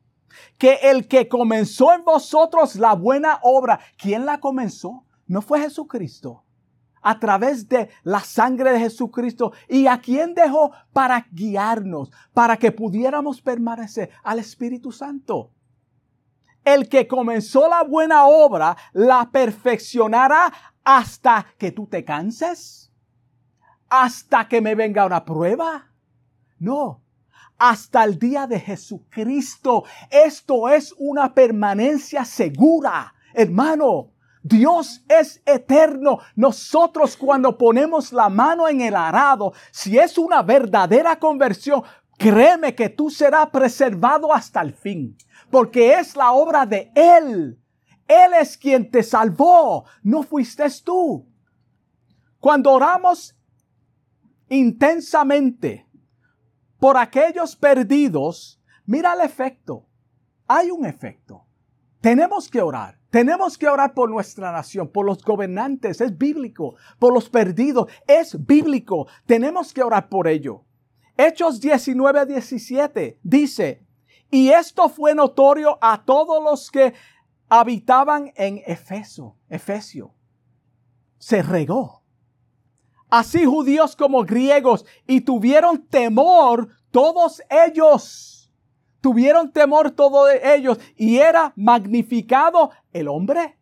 que 0.58 0.80
el 0.84 1.08
que 1.08 1.30
comenzó 1.30 1.94
en 1.94 2.04
vosotros 2.04 2.76
la 2.76 2.94
buena 2.94 3.40
obra, 3.44 3.80
¿quién 3.98 4.26
la 4.26 4.40
comenzó? 4.40 5.06
No 5.26 5.42
fue 5.42 5.62
Jesucristo 5.62 6.44
a 7.02 7.20
través 7.20 7.68
de 7.68 7.90
la 8.04 8.20
sangre 8.20 8.72
de 8.72 8.80
Jesucristo 8.80 9.54
y 9.68 9.88
a 9.88 10.00
quien 10.00 10.34
dejó 10.34 10.72
para 10.94 11.26
guiarnos, 11.32 12.12
para 12.34 12.58
que 12.58 12.72
pudiéramos 12.72 13.42
permanecer 13.42 14.10
al 14.24 14.40
Espíritu 14.40 14.92
Santo. 14.92 15.52
El 16.64 16.90
que 16.90 17.08
comenzó 17.08 17.68
la 17.70 17.84
buena 17.84 18.26
obra 18.26 18.76
la 18.94 19.30
perfeccionará 19.32 20.52
hasta 20.84 21.46
que 21.58 21.72
tú 21.72 21.88
te 21.88 22.04
canses, 22.04 22.92
hasta 23.90 24.48
que 24.48 24.62
me 24.62 24.76
venga 24.76 25.06
una 25.06 25.24
prueba. 25.24 25.88
No, 26.60 27.02
hasta 27.60 28.04
el 28.04 28.18
día 28.18 28.48
de 28.48 28.60
Jesucristo. 28.60 29.84
Esto 30.10 30.70
es 30.70 30.94
una 30.98 31.34
permanencia 31.34 32.26
segura, 32.26 33.14
hermano. 33.34 34.12
Dios 34.42 35.04
es 35.08 35.42
eterno. 35.46 36.20
Nosotros 36.36 37.18
cuando 37.18 37.58
ponemos 37.58 38.14
la 38.14 38.30
mano 38.30 38.68
en 38.68 38.82
el 38.82 38.96
arado, 38.96 39.54
si 39.72 39.98
es 39.98 40.18
una 40.18 40.42
verdadera 40.42 41.20
conversión, 41.20 41.84
créeme 42.18 42.76
que 42.76 42.90
tú 42.90 43.10
serás 43.10 43.50
preservado 43.50 44.34
hasta 44.34 44.62
el 44.62 44.74
fin, 44.74 45.18
porque 45.50 45.94
es 45.94 46.16
la 46.16 46.32
obra 46.32 46.66
de 46.66 46.92
Él. 46.96 47.60
Él 48.08 48.34
es 48.40 48.58
quien 48.58 48.90
te 48.90 49.04
salvó, 49.04 49.86
no 50.02 50.24
fuiste 50.24 50.66
tú. 50.84 51.28
Cuando 52.40 52.72
oramos 52.72 53.36
intensamente 54.48 55.88
por 56.80 56.98
aquellos 56.98 57.56
perdidos, 57.56 58.60
mira 58.86 59.14
el 59.14 59.22
efecto. 59.22 59.86
Hay 60.48 60.72
un 60.72 60.86
efecto. 60.86 61.46
Tenemos 62.02 62.50
que 62.50 62.62
orar. 62.62 62.98
Tenemos 63.10 63.58
que 63.58 63.68
orar 63.68 63.94
por 63.94 64.10
nuestra 64.10 64.52
nación, 64.52 64.88
por 64.88 65.06
los 65.06 65.24
gobernantes, 65.24 66.00
es 66.00 66.16
bíblico, 66.16 66.76
por 67.00 67.12
los 67.12 67.30
perdidos, 67.30 67.88
es 68.08 68.46
bíblico. 68.46 69.08
Tenemos 69.26 69.74
que 69.74 69.82
orar 69.82 70.10
por 70.10 70.28
ello. 70.28 70.64
Hechos 71.18 71.60
19, 71.60 72.28
17 72.28 73.20
dice, 73.24 73.84
y 74.30 74.50
esto 74.50 74.90
fue 74.90 75.16
notorio 75.16 75.80
a 75.82 76.06
todos 76.06 76.44
los 76.44 76.70
que 76.70 76.94
habitaban 77.50 78.32
en 78.36 78.62
Efeso, 78.66 79.36
Efesio. 79.50 80.14
Se 81.18 81.42
regó. 81.42 82.04
Así 83.10 83.44
judíos 83.44 83.96
como 83.96 84.24
griegos, 84.24 84.86
y 85.08 85.22
tuvieron 85.22 85.88
temor 85.88 86.70
todos 86.92 87.42
ellos 87.50 88.39
tuvieron 89.02 89.52
temor 89.52 89.92
todos 89.92 90.30
ellos 90.44 90.80
y 90.96 91.18
era 91.18 91.54
magnificado 91.56 92.72
el 92.94 93.08
hombre, 93.08 93.58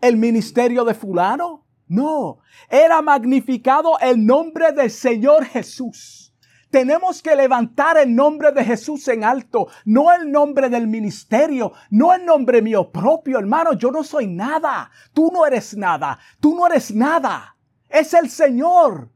el 0.00 0.16
ministerio 0.16 0.84
de 0.84 0.94
fulano. 0.94 1.66
No, 1.88 2.38
era 2.68 3.02
magnificado 3.02 3.98
el 3.98 4.24
nombre 4.24 4.70
del 4.72 4.90
Señor 4.90 5.44
Jesús. 5.44 6.32
Tenemos 6.70 7.20
que 7.20 7.34
levantar 7.34 7.96
el 7.98 8.14
nombre 8.14 8.52
de 8.52 8.64
Jesús 8.64 9.08
en 9.08 9.24
alto, 9.24 9.66
no 9.84 10.12
el 10.12 10.30
nombre 10.30 10.68
del 10.68 10.86
ministerio, 10.86 11.72
no 11.90 12.14
el 12.14 12.24
nombre 12.24 12.62
mío 12.62 12.92
propio, 12.92 13.40
hermano. 13.40 13.72
Yo 13.72 13.90
no 13.90 14.04
soy 14.04 14.28
nada. 14.28 14.88
Tú 15.12 15.30
no 15.32 15.44
eres 15.44 15.76
nada. 15.76 16.20
Tú 16.38 16.54
no 16.54 16.66
eres 16.68 16.94
nada. 16.94 17.56
Es 17.88 18.14
el 18.14 18.30
Señor. 18.30 19.10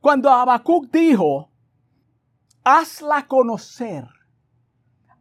Cuando 0.00 0.30
Habacuc 0.30 0.88
dijo, 0.92 1.50
hazla 2.66 3.28
conocer. 3.28 4.08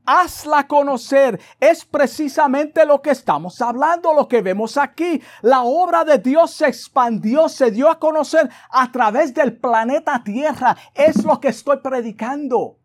Hazla 0.03 0.67
conocer. 0.67 1.39
Es 1.59 1.85
precisamente 1.85 2.85
lo 2.85 3.01
que 3.01 3.11
estamos 3.11 3.61
hablando, 3.61 4.13
lo 4.13 4.27
que 4.27 4.41
vemos 4.41 4.77
aquí. 4.77 5.21
La 5.41 5.61
obra 5.61 6.03
de 6.03 6.17
Dios 6.17 6.51
se 6.51 6.67
expandió, 6.67 7.47
se 7.47 7.69
dio 7.69 7.89
a 7.89 7.99
conocer 7.99 8.49
a 8.69 8.91
través 8.91 9.33
del 9.33 9.57
planeta 9.57 10.23
Tierra. 10.23 10.75
Es 10.93 11.23
lo 11.23 11.39
que 11.39 11.49
estoy 11.49 11.77
predicando. 11.77 12.79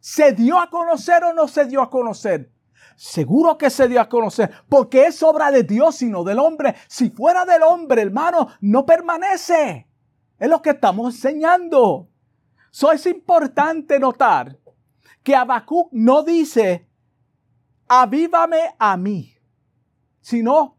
¿Se 0.00 0.32
dio 0.32 0.58
a 0.58 0.68
conocer 0.68 1.24
o 1.24 1.32
no 1.32 1.48
se 1.48 1.64
dio 1.64 1.80
a 1.80 1.88
conocer? 1.88 2.52
Seguro 2.96 3.56
que 3.56 3.70
se 3.70 3.88
dio 3.88 4.00
a 4.02 4.08
conocer, 4.08 4.50
porque 4.68 5.06
es 5.06 5.22
obra 5.22 5.50
de 5.50 5.62
Dios 5.62 6.02
y 6.02 6.06
no 6.06 6.24
del 6.24 6.38
hombre. 6.38 6.74
Si 6.88 7.08
fuera 7.08 7.46
del 7.46 7.62
hombre, 7.62 8.02
hermano, 8.02 8.48
no 8.60 8.84
permanece. 8.84 9.88
Es 10.38 10.48
lo 10.48 10.60
que 10.60 10.70
estamos 10.70 11.14
enseñando. 11.14 12.11
So 12.72 12.90
es 12.90 13.04
importante 13.06 13.98
notar 13.98 14.58
que 15.22 15.36
Habacuc 15.36 15.92
no 15.92 16.22
dice, 16.22 16.88
avívame 17.86 18.74
a 18.78 18.96
mí, 18.96 19.36
sino, 20.22 20.78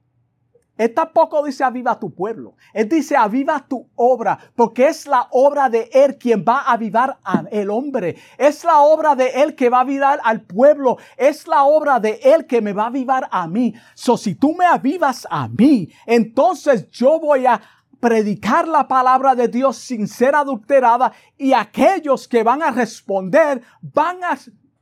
él 0.76 0.92
tampoco 0.92 1.44
dice 1.44 1.64
aviva 1.64 2.00
tu 2.00 2.16
pueblo. 2.16 2.56
Él 2.74 2.90
dice 2.90 3.16
aviva 3.16 3.64
tu 3.68 3.88
obra, 3.96 4.40
porque 4.56 4.88
es 4.88 5.06
la 5.06 5.28
obra 5.30 5.70
de 5.70 5.88
Él 5.94 6.18
quien 6.18 6.44
va 6.44 6.62
a 6.62 6.74
avivar 6.74 7.20
al 7.24 7.70
hombre. 7.70 8.16
Es 8.40 8.64
la 8.64 8.80
obra 8.80 9.16
de 9.16 9.28
Él 9.28 9.56
que 9.56 9.70
va 9.70 9.78
a 9.78 9.82
avivar 9.82 10.20
al 10.24 10.42
pueblo. 10.42 10.98
Es 11.16 11.48
la 11.48 11.64
obra 11.64 12.00
de 12.00 12.20
Él 12.24 12.48
que 12.48 12.60
me 12.60 12.74
va 12.74 12.86
a 12.86 12.88
avivar 12.88 13.30
a 13.32 13.48
mí. 13.48 13.76
So, 13.94 14.18
si 14.18 14.34
tú 14.34 14.56
me 14.56 14.66
avivas 14.66 15.28
a 15.30 15.48
mí, 15.48 15.90
entonces 16.08 16.90
yo 16.90 17.20
voy 17.20 17.46
a 17.46 17.62
predicar 18.04 18.68
la 18.68 18.86
palabra 18.86 19.34
de 19.34 19.48
Dios 19.48 19.78
sin 19.78 20.10
ser 20.10 20.36
adulterada 20.36 21.14
y 21.38 21.54
aquellos 21.54 22.28
que 22.28 22.44
van 22.44 22.62
a 22.62 22.70
responder 22.70 23.64
van 23.82 24.22
a 24.26 24.38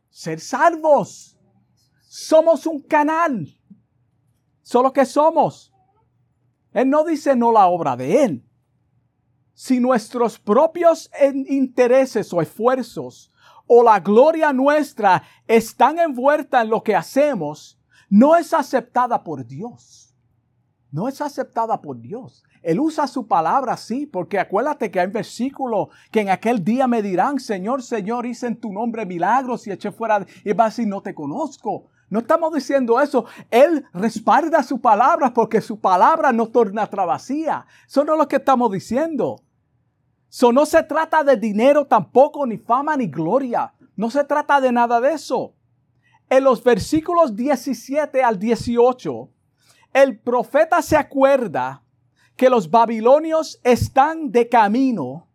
ser 0.10 0.40
salvos. 0.40 1.38
Somos 2.10 2.66
un 2.66 2.82
canal. 2.82 3.48
Solo 4.64 4.92
que 4.92 5.06
somos. 5.06 5.72
Él 6.74 6.90
no 6.90 7.04
dice 7.04 7.36
no 7.36 7.52
la 7.52 7.68
obra 7.68 7.96
de 7.96 8.24
Él. 8.24 8.44
Si 9.54 9.80
nuestros 9.80 10.40
propios 10.40 11.12
intereses 11.48 12.34
o 12.34 12.42
esfuerzos 12.42 13.32
o 13.68 13.84
la 13.84 14.00
gloria 14.00 14.52
nuestra 14.52 15.22
están 15.46 16.00
envueltas 16.00 16.64
en 16.64 16.72
lo 16.72 16.82
que 16.82 16.96
hacemos, 16.96 17.80
no 18.10 18.36
es 18.36 18.52
aceptada 18.52 19.24
por 19.24 19.46
Dios. 19.46 20.16
No 20.90 21.08
es 21.08 21.22
aceptada 21.22 21.80
por 21.80 22.02
Dios. 22.02 22.44
Él 22.62 22.80
usa 22.80 23.08
su 23.08 23.28
palabra, 23.28 23.76
sí, 23.76 24.06
porque 24.06 24.40
acuérdate 24.40 24.92
que 24.92 25.00
hay 25.00 25.08
versículos 25.08 25.88
que 26.12 26.22
en 26.22 26.30
aquel 26.30 26.64
día 26.64 26.88
me 26.88 27.02
dirán, 27.02 27.40
Señor, 27.40 27.82
Señor, 27.82 28.26
hice 28.26 28.48
en 28.48 28.56
tu 28.56 28.72
nombre 28.72 29.06
milagros 29.06 29.66
y 29.66 29.72
eché 29.72 29.92
fuera, 29.92 30.26
y 30.44 30.54
va 30.54 30.66
a 30.66 30.70
decir, 30.70 30.88
no 30.88 31.02
te 31.02 31.16
conozco. 31.16 31.90
No 32.10 32.20
estamos 32.20 32.54
diciendo 32.54 33.00
eso. 33.00 33.26
Él 33.50 33.86
respalda 33.94 34.62
su 34.64 34.82
palabra 34.82 35.34
porque 35.34 35.62
su 35.62 35.80
palabra 35.80 36.34
no 36.34 36.48
torna 36.48 36.86
vacía. 36.86 37.66
Eso 37.88 38.04
no 38.04 38.14
es 38.14 38.20
lo 38.20 38.28
que 38.28 38.36
estamos 38.36 38.70
diciendo. 38.70 39.42
Eso 40.30 40.52
no 40.52 40.66
se 40.66 40.84
trata 40.84 41.24
de 41.24 41.38
dinero 41.38 41.86
tampoco, 41.86 42.46
ni 42.46 42.58
fama, 42.58 42.98
ni 42.98 43.08
gloria. 43.08 43.74
No 43.96 44.10
se 44.10 44.26
trata 44.26 44.60
de 44.60 44.74
nada 44.74 45.00
de 45.00 45.14
eso. 45.14 45.56
En 46.30 46.44
los 46.44 46.62
versículos 46.64 47.36
17 47.36 48.22
al 48.22 48.38
18, 48.38 49.30
el 49.94 50.20
profeta 50.20 50.82
se 50.82 50.98
acuerda 50.98 51.82
que 52.36 52.50
los 52.50 52.70
babilonios 52.70 53.60
están 53.64 54.32
de 54.32 54.50
camino 54.50 55.28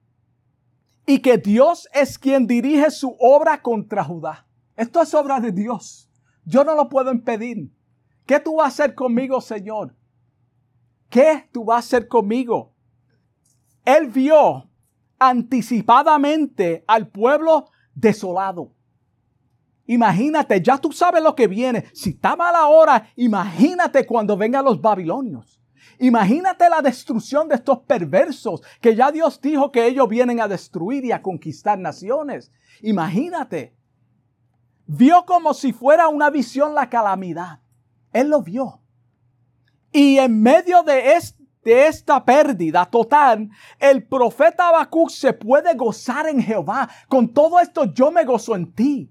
y 1.06 1.20
que 1.20 1.38
Dios 1.38 1.88
es 1.94 2.18
quien 2.18 2.46
dirige 2.46 2.90
su 2.90 3.16
obra 3.20 3.62
contra 3.62 4.02
Judá. 4.02 4.46
Esto 4.76 5.00
es 5.00 5.14
obra 5.14 5.40
de 5.40 5.52
Dios. 5.52 6.10
Yo 6.44 6.64
no 6.64 6.74
lo 6.74 6.88
puedo 6.88 7.12
impedir. 7.12 7.72
¿Qué 8.26 8.40
tú 8.40 8.56
vas 8.56 8.64
a 8.64 8.68
hacer 8.68 8.94
conmigo, 8.94 9.40
Señor? 9.40 9.94
¿Qué 11.08 11.48
tú 11.52 11.64
vas 11.64 11.76
a 11.76 11.78
hacer 11.86 12.08
conmigo? 12.08 12.74
Él 13.84 14.08
vio 14.08 14.68
anticipadamente 15.18 16.84
al 16.86 17.08
pueblo 17.08 17.70
desolado. 17.94 18.72
Imagínate, 19.86 20.60
ya 20.60 20.78
tú 20.78 20.90
sabes 20.90 21.22
lo 21.22 21.36
que 21.36 21.46
viene. 21.46 21.84
Si 21.92 22.10
está 22.10 22.34
mala 22.34 22.66
hora, 22.66 23.08
imagínate 23.14 24.04
cuando 24.04 24.36
vengan 24.36 24.64
los 24.64 24.80
babilonios. 24.80 25.55
Imagínate 25.98 26.68
la 26.68 26.82
destrucción 26.82 27.48
de 27.48 27.54
estos 27.56 27.80
perversos 27.80 28.62
que 28.80 28.94
ya 28.94 29.10
Dios 29.10 29.40
dijo 29.40 29.72
que 29.72 29.86
ellos 29.86 30.08
vienen 30.08 30.40
a 30.40 30.48
destruir 30.48 31.04
y 31.04 31.12
a 31.12 31.22
conquistar 31.22 31.78
naciones. 31.78 32.52
Imagínate. 32.82 33.74
Vio 34.86 35.24
como 35.26 35.54
si 35.54 35.72
fuera 35.72 36.08
una 36.08 36.30
visión 36.30 36.74
la 36.74 36.88
calamidad. 36.88 37.60
Él 38.12 38.28
lo 38.28 38.42
vio. 38.42 38.80
Y 39.92 40.18
en 40.18 40.42
medio 40.42 40.82
de, 40.82 41.16
esta 41.64 42.24
pérdida 42.24 42.84
total, 42.86 43.50
el 43.78 44.06
profeta 44.06 44.68
Habacuc 44.68 45.10
se 45.10 45.32
puede 45.32 45.74
gozar 45.74 46.28
en 46.28 46.40
Jehová. 46.40 46.88
Con 47.08 47.28
todo 47.28 47.58
esto 47.58 47.84
yo 47.92 48.10
me 48.12 48.24
gozo 48.24 48.54
en 48.54 48.72
ti. 48.72 49.10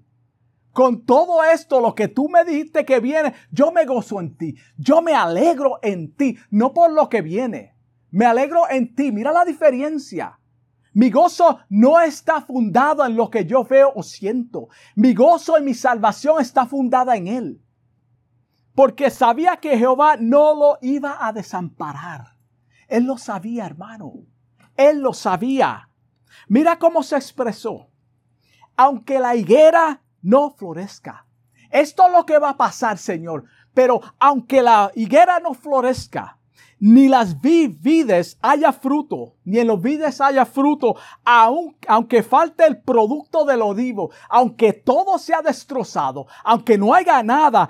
Con 0.76 1.06
todo 1.06 1.42
esto, 1.42 1.80
lo 1.80 1.94
que 1.94 2.08
tú 2.08 2.28
me 2.28 2.44
dijiste 2.44 2.84
que 2.84 3.00
viene, 3.00 3.32
yo 3.50 3.72
me 3.72 3.86
gozo 3.86 4.20
en 4.20 4.36
ti. 4.36 4.56
Yo 4.76 5.00
me 5.00 5.14
alegro 5.14 5.78
en 5.80 6.14
ti, 6.14 6.36
no 6.50 6.74
por 6.74 6.92
lo 6.92 7.08
que 7.08 7.22
viene. 7.22 7.74
Me 8.10 8.26
alegro 8.26 8.68
en 8.68 8.94
ti. 8.94 9.10
Mira 9.10 9.32
la 9.32 9.46
diferencia. 9.46 10.38
Mi 10.92 11.08
gozo 11.08 11.60
no 11.70 11.98
está 12.02 12.42
fundado 12.42 13.06
en 13.06 13.16
lo 13.16 13.30
que 13.30 13.46
yo 13.46 13.64
veo 13.64 13.90
o 13.96 14.02
siento. 14.02 14.68
Mi 14.96 15.14
gozo 15.14 15.56
y 15.56 15.62
mi 15.62 15.72
salvación 15.72 16.42
está 16.42 16.66
fundada 16.66 17.16
en 17.16 17.28
Él. 17.28 17.62
Porque 18.74 19.08
sabía 19.08 19.56
que 19.56 19.78
Jehová 19.78 20.18
no 20.20 20.54
lo 20.54 20.78
iba 20.82 21.26
a 21.26 21.32
desamparar. 21.32 22.36
Él 22.86 23.04
lo 23.04 23.16
sabía, 23.16 23.64
hermano. 23.64 24.12
Él 24.76 25.00
lo 25.00 25.14
sabía. 25.14 25.88
Mira 26.48 26.78
cómo 26.78 27.02
se 27.02 27.16
expresó. 27.16 27.88
Aunque 28.76 29.18
la 29.18 29.34
higuera 29.34 30.02
no 30.26 30.50
florezca. 30.50 31.24
Esto 31.70 32.06
es 32.06 32.12
lo 32.12 32.26
que 32.26 32.38
va 32.38 32.50
a 32.50 32.56
pasar, 32.56 32.98
Señor. 32.98 33.44
Pero 33.72 34.00
aunque 34.18 34.60
la 34.60 34.90
higuera 34.96 35.38
no 35.38 35.54
florezca, 35.54 36.38
ni 36.80 37.08
las 37.08 37.40
vides 37.40 38.36
haya 38.42 38.72
fruto, 38.72 39.36
ni 39.44 39.60
en 39.60 39.68
los 39.68 39.80
vides 39.80 40.20
haya 40.20 40.44
fruto, 40.44 40.96
aunque 41.24 42.22
falte 42.24 42.66
el 42.66 42.82
producto 42.82 43.44
del 43.44 43.62
olivo, 43.62 44.10
aunque 44.28 44.72
todo 44.72 45.18
sea 45.18 45.42
destrozado, 45.42 46.26
aunque 46.44 46.76
no 46.76 46.92
haya 46.92 47.22
nada, 47.22 47.68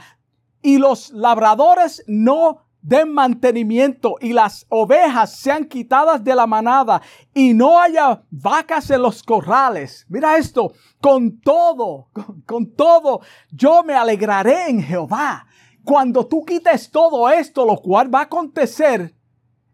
y 0.62 0.78
los 0.78 1.10
labradores 1.10 2.02
no 2.06 2.65
den 2.86 3.12
mantenimiento 3.12 4.14
y 4.20 4.32
las 4.32 4.64
ovejas 4.68 5.34
sean 5.36 5.64
quitadas 5.64 6.22
de 6.22 6.36
la 6.36 6.46
manada 6.46 7.02
y 7.34 7.52
no 7.52 7.80
haya 7.80 8.22
vacas 8.30 8.90
en 8.90 9.02
los 9.02 9.24
corrales. 9.24 10.06
Mira 10.08 10.36
esto, 10.36 10.72
con 11.00 11.40
todo, 11.40 12.10
con, 12.12 12.42
con 12.42 12.72
todo, 12.74 13.22
yo 13.50 13.82
me 13.82 13.94
alegraré 13.94 14.68
en 14.70 14.80
Jehová. 14.80 15.48
Cuando 15.82 16.28
tú 16.28 16.44
quites 16.44 16.88
todo 16.92 17.28
esto, 17.28 17.66
lo 17.66 17.76
cual 17.78 18.14
va 18.14 18.20
a 18.20 18.24
acontecer, 18.24 19.16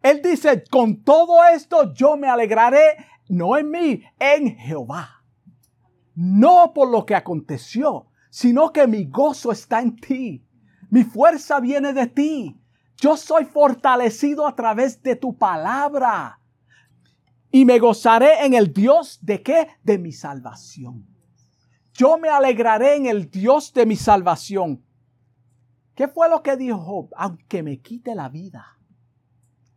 Él 0.03 0.23
dice, 0.23 0.65
con 0.71 1.03
todo 1.03 1.45
esto 1.45 1.93
yo 1.93 2.17
me 2.17 2.29
alegraré, 2.29 2.97
no 3.29 3.59
en 3.59 3.71
mí, 3.71 4.03
en 4.19 4.57
Jehová. 4.57 5.23
No 6.15 6.73
por 6.75 6.89
lo 6.89 7.05
que 7.05 7.15
aconteció, 7.15 8.07
sino 8.31 8.73
que 8.73 8.87
mi 8.87 9.05
gozo 9.05 9.53
está 9.53 9.81
en 9.81 9.97
ti. 9.97 10.47
Mi 10.89 11.05
fuerza 11.05 11.61
viene 11.61 11.93
de 11.93 12.07
ti. 12.07 12.62
Yo 13.03 13.17
soy 13.17 13.47
fortalecido 13.47 14.47
a 14.47 14.55
través 14.55 15.03
de 15.03 15.17
tu 15.17 15.37
palabra. 15.37 16.39
Y 17.51 17.65
me 17.65 17.81
gozaré 17.81 18.47
en 18.47 18.55
el 18.55 18.73
Dios 18.73 19.19
de 19.21 19.43
qué? 19.43 19.67
De 19.83 19.99
mi 19.99 20.13
salvación. 20.13 21.05
Yo 21.95 22.17
me 22.17 22.29
alegraré 22.29 22.95
en 22.95 23.07
el 23.07 23.29
Dios 23.29 23.73
de 23.73 23.87
mi 23.87 23.97
salvación. 23.97 24.85
¿Qué 25.97 26.07
fue 26.07 26.29
lo 26.29 26.45
que 26.45 26.57
dijo 26.57 26.79
Job? 26.79 27.09
Aunque 27.17 27.65
me 27.65 27.81
quite 27.81 28.15
la 28.15 28.29
vida, 28.29 28.79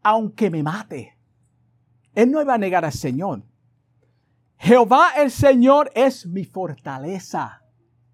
aunque 0.04 0.52
me 0.52 0.62
mate, 0.62 1.18
él 2.14 2.30
no 2.30 2.40
iba 2.44 2.54
a 2.54 2.60
negar 2.60 2.86
al 2.86 2.94
Señor. 2.94 3.42
Jehová 4.60 5.14
el 5.18 5.32
Señor 5.32 5.90
es 5.96 6.28
mi 6.28 6.46
fortaleza. 6.46 7.64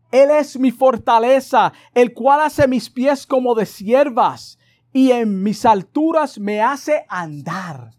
Él 0.09 0.29
es 0.31 0.57
mi 0.57 0.71
fortaleza, 0.71 1.73
el 1.93 2.13
cual 2.13 2.39
hace 2.39 2.65
mis 2.65 2.89
pies 2.89 3.27
como 3.27 3.53
de 3.55 3.65
siervas 3.65 4.57
y 4.93 5.11
en 5.11 5.41
mis 5.43 5.65
alturas 5.65 6.39
me 6.39 6.61
hace 6.61 7.05
andar. 7.07 7.91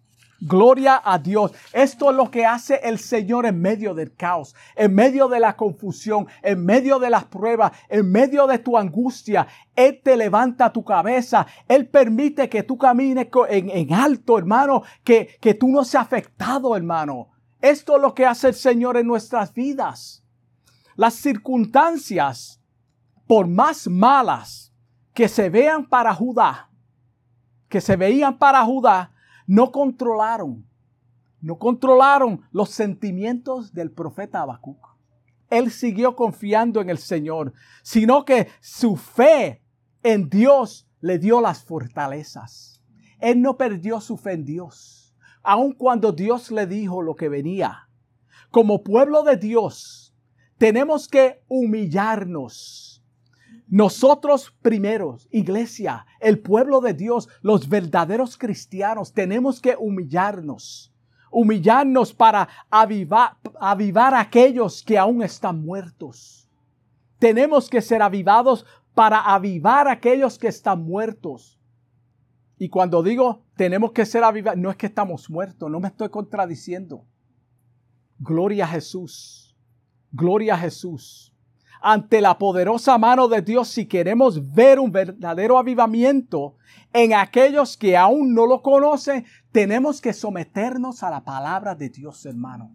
Gloria 0.45 1.01
a 1.05 1.19
Dios. 1.19 1.53
Esto 1.73 2.11
es 2.11 2.17
lo 2.17 2.29
que 2.29 2.45
hace 2.45 2.81
el 2.83 2.99
Señor 2.99 3.47
en 3.47 3.61
medio 3.61 3.95
del 3.95 4.13
caos, 4.17 4.57
en 4.75 4.93
medio 4.93 5.29
de 5.29 5.39
la 5.39 5.57
confusión, 5.57 6.27
en 6.43 6.65
medio 6.65 6.99
de 6.99 7.11
las 7.11 7.27
pruebas, 7.27 7.71
en 7.89 8.11
medio 8.11 8.49
de 8.49 8.59
tu 8.59 8.77
angustia. 8.77 9.47
Él 9.77 10.01
te 10.03 10.17
levanta 10.17 10.73
tu 10.73 10.85
cabeza. 10.85 11.47
Él 11.69 11.89
permite 11.89 12.49
que 12.49 12.65
tú 12.65 12.77
camines 12.77 13.29
en, 13.51 13.95
alto, 13.95 14.37
hermano, 14.37 14.83
que, 15.05 15.39
que 15.41 15.55
tú 15.55 15.69
no 15.69 15.85
seas 15.85 16.07
afectado, 16.07 16.75
hermano. 16.75 17.29
Esto 17.61 17.95
es 17.95 18.03
lo 18.03 18.13
que 18.13 18.27
hace 18.27 18.49
el 18.49 18.55
Señor 18.55 18.97
en 18.97 19.07
nuestras 19.07 19.55
vidas. 19.55 20.25
Las 20.97 21.15
circunstancias, 21.15 22.61
por 23.29 23.47
más 23.47 23.87
malas 23.87 24.73
que 25.15 25.29
se 25.29 25.51
vean 25.51 25.89
para 25.89 26.13
Judá, 26.13 26.72
que 27.73 27.81
se 27.81 27.97
veían 27.97 28.37
para 28.37 28.63
Judá, 28.65 29.13
no 29.47 29.73
controlaron, 29.73 30.65
no 31.41 31.59
controlaron 31.59 32.43
los 32.53 32.69
sentimientos 32.69 33.73
del 33.73 33.91
profeta 33.91 34.43
Habacuc. 34.43 34.79
Él 35.49 35.71
siguió 35.71 36.15
confiando 36.15 36.83
en 36.83 36.91
el 36.91 36.99
Señor, 36.99 37.55
sino 37.83 38.27
que 38.27 38.49
su 38.61 38.97
fe 38.97 39.63
en 40.03 40.29
Dios 40.29 40.87
le 41.01 41.19
dio 41.19 41.41
las 41.41 41.65
fortalezas. 41.65 42.83
Él 43.19 43.41
no 43.41 43.57
perdió 43.57 44.01
su 44.01 44.19
fe 44.19 44.33
en 44.33 44.45
Dios 44.45 45.03
aun 45.43 45.73
cuando 45.73 46.13
Dios 46.13 46.51
le 46.51 46.67
dijo 46.67 47.03
lo 47.03 47.17
que 47.17 47.29
venía. 47.29 47.89
Como 48.51 48.83
pueblo 48.83 49.23
de 49.23 49.37
Dios, 49.37 50.15
tenemos 50.59 51.09
que 51.09 51.43
humillarnos. 51.49 52.92
Nosotros 53.73 54.55
primeros, 54.61 55.27
iglesia, 55.31 56.05
el 56.21 56.41
pueblo 56.41 56.83
de 56.83 56.93
Dios, 56.93 57.31
los 57.41 57.71
verdaderos 57.71 58.37
cristianos, 58.37 59.15
tenemos 59.15 59.63
que 59.63 59.77
humillarnos. 59.79 60.93
Humillarnos 61.31 62.13
para 62.13 62.51
avivar, 62.69 63.39
avivar 63.59 64.13
a 64.13 64.21
aquellos 64.21 64.83
que 64.83 64.99
aún 64.99 65.23
están 65.23 65.65
muertos. 65.65 66.47
Tenemos 67.19 67.71
que 67.71 67.81
ser 67.81 68.03
avivados 68.03 68.67
para 68.93 69.21
avivar 69.21 69.89
a 69.89 69.93
aquellos 69.93 70.39
que 70.39 70.49
están 70.49 70.85
muertos. 70.85 71.59
Y 72.59 72.69
cuando 72.69 73.03
digo 73.03 73.43
tenemos 73.57 73.93
que 73.93 74.05
ser 74.05 74.23
avivados, 74.23 74.61
no 74.61 74.71
es 74.71 74.77
que 74.77 74.85
estamos 74.85 75.31
muertos, 75.31 75.71
no 75.71 75.81
me 75.81 75.89
estoy 75.89 76.11
contradiciendo. 76.11 77.07
Gloria 78.19 78.67
a 78.67 78.69
Jesús. 78.69 79.57
Gloria 80.13 80.57
a 80.57 80.59
Jesús. 80.59 81.32
Ante 81.85 82.21
la 82.21 82.39
poderosa 82.39 82.97
mano 82.97 83.27
de 83.27 83.43
Dios, 83.43 83.67
si 83.67 83.87
queremos 83.87 84.53
ver 84.53 84.79
un 84.79 84.93
verdadero 84.93 85.59
avivamiento 85.59 86.55
en 86.93 87.13
aquellos 87.13 87.77
que 87.77 87.97
aún 87.97 88.35
no 88.35 88.47
lo 88.47 88.63
conocen, 88.63 89.27
tenemos 89.51 90.01
que 90.01 90.13
someternos 90.13 91.03
a 91.03 91.11
la 91.11 91.25
palabra 91.25 91.75
de 91.75 91.89
Dios, 91.89 92.25
hermano. 92.25 92.71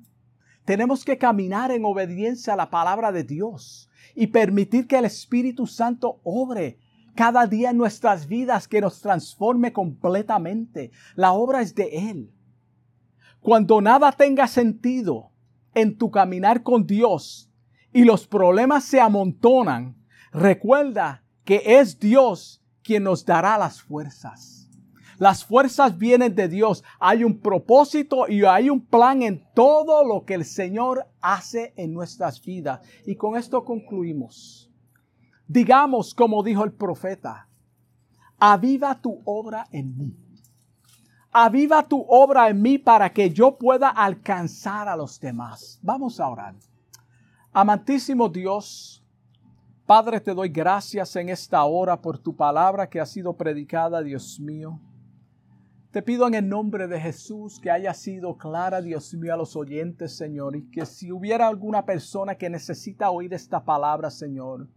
Tenemos 0.66 1.06
que 1.06 1.18
caminar 1.18 1.72
en 1.72 1.86
obediencia 1.86 2.52
a 2.52 2.58
la 2.58 2.70
palabra 2.70 3.14
de 3.14 3.24
Dios 3.24 3.90
y 4.14 4.28
permitir 4.28 4.88
que 4.88 4.98
el 4.98 5.06
Espíritu 5.06 5.68
Santo 5.68 6.20
obre 6.26 6.78
cada 7.16 7.48
día 7.48 7.70
en 7.70 7.78
nuestras 7.78 8.28
vidas 8.28 8.68
que 8.68 8.82
nos 8.82 9.00
transforme 9.00 9.72
completamente. 9.72 10.92
La 11.16 11.32
obra 11.32 11.62
es 11.62 11.74
de 11.74 12.10
Él. 12.10 12.34
Cuando 13.40 13.80
nada 13.80 14.12
tenga 14.12 14.48
sentido 14.48 15.32
en 15.74 15.98
tu 15.98 16.12
caminar 16.12 16.62
con 16.62 16.86
Dios 16.86 17.50
y 17.94 18.04
los 18.04 18.28
problemas 18.28 18.84
se 18.84 19.00
amontonan, 19.00 19.96
recuerda 20.32 21.24
que 21.44 21.62
es 21.66 22.00
Dios 22.00 22.62
quien 22.84 23.04
nos 23.04 23.26
dará 23.26 23.58
las 23.58 23.82
fuerzas. 23.82 24.58
Las 25.18 25.44
fuerzas 25.44 25.98
vienen 25.98 26.36
de 26.36 26.48
Dios. 26.48 26.84
Hay 27.00 27.24
un 27.24 27.40
propósito 27.40 28.28
y 28.28 28.46
hay 28.46 28.70
un 28.70 28.86
plan 28.86 29.24
en 29.24 29.44
todo 29.56 30.06
lo 30.06 30.26
que 30.26 30.36
el 30.36 30.46
Señor 30.46 31.08
hace 31.22 31.74
en 31.76 31.94
nuestras 31.94 32.40
vidas. 32.42 32.82
Y 33.06 33.16
con 33.16 33.36
esto 33.36 33.66
concluimos. 33.66 34.70
Digamos 35.48 36.14
como 36.14 36.44
dijo 36.44 36.64
el 36.64 36.74
profeta, 36.74 37.48
aviva 38.38 39.02
tu 39.02 39.22
obra 39.26 39.68
en 39.72 39.98
mí. 39.98 40.16
Aviva 41.32 41.84
tu 41.84 42.06
obra 42.08 42.50
en 42.50 42.62
mí 42.62 42.78
para 42.78 43.12
que 43.12 43.32
yo 43.32 43.58
pueda 43.58 43.90
alcanzar 43.90 44.88
a 44.88 44.96
los 44.96 45.20
demás. 45.20 45.80
Vamos 45.82 46.20
a 46.20 46.30
orar. 46.30 46.56
Amantísimo 47.54 48.30
Dios, 48.30 49.04
Padre, 49.86 50.20
te 50.20 50.34
doy 50.34 50.50
gracias 50.50 51.16
en 51.16 51.30
esta 51.30 51.64
hora 51.64 52.02
por 52.02 52.20
tu 52.20 52.36
palabra 52.36 52.90
que 52.90 53.00
ha 53.00 53.06
sido 53.06 53.38
predicada, 53.38 54.02
Dios 54.02 54.40
mío. 54.40 54.80
Te 55.92 56.02
pido 56.02 56.28
en 56.28 56.34
el 56.34 56.48
nombre 56.48 56.88
de 56.88 57.00
Jesús 57.00 57.60
que 57.60 57.72
haya 57.72 57.94
sido 57.94 58.38
clara, 58.38 58.82
Dios 58.82 59.14
mío, 59.14 59.34
a 59.34 59.38
los 59.38 59.56
oyentes, 59.56 60.16
Señor, 60.16 60.58
y 60.58 60.70
que 60.70 60.86
si 60.86 61.12
hubiera 61.12 61.48
alguna 61.48 61.86
persona 61.86 62.36
que 62.36 62.50
necesita 62.50 63.10
oír 63.10 63.34
esta 63.34 63.64
palabra, 63.64 64.12
Señor, 64.12 64.68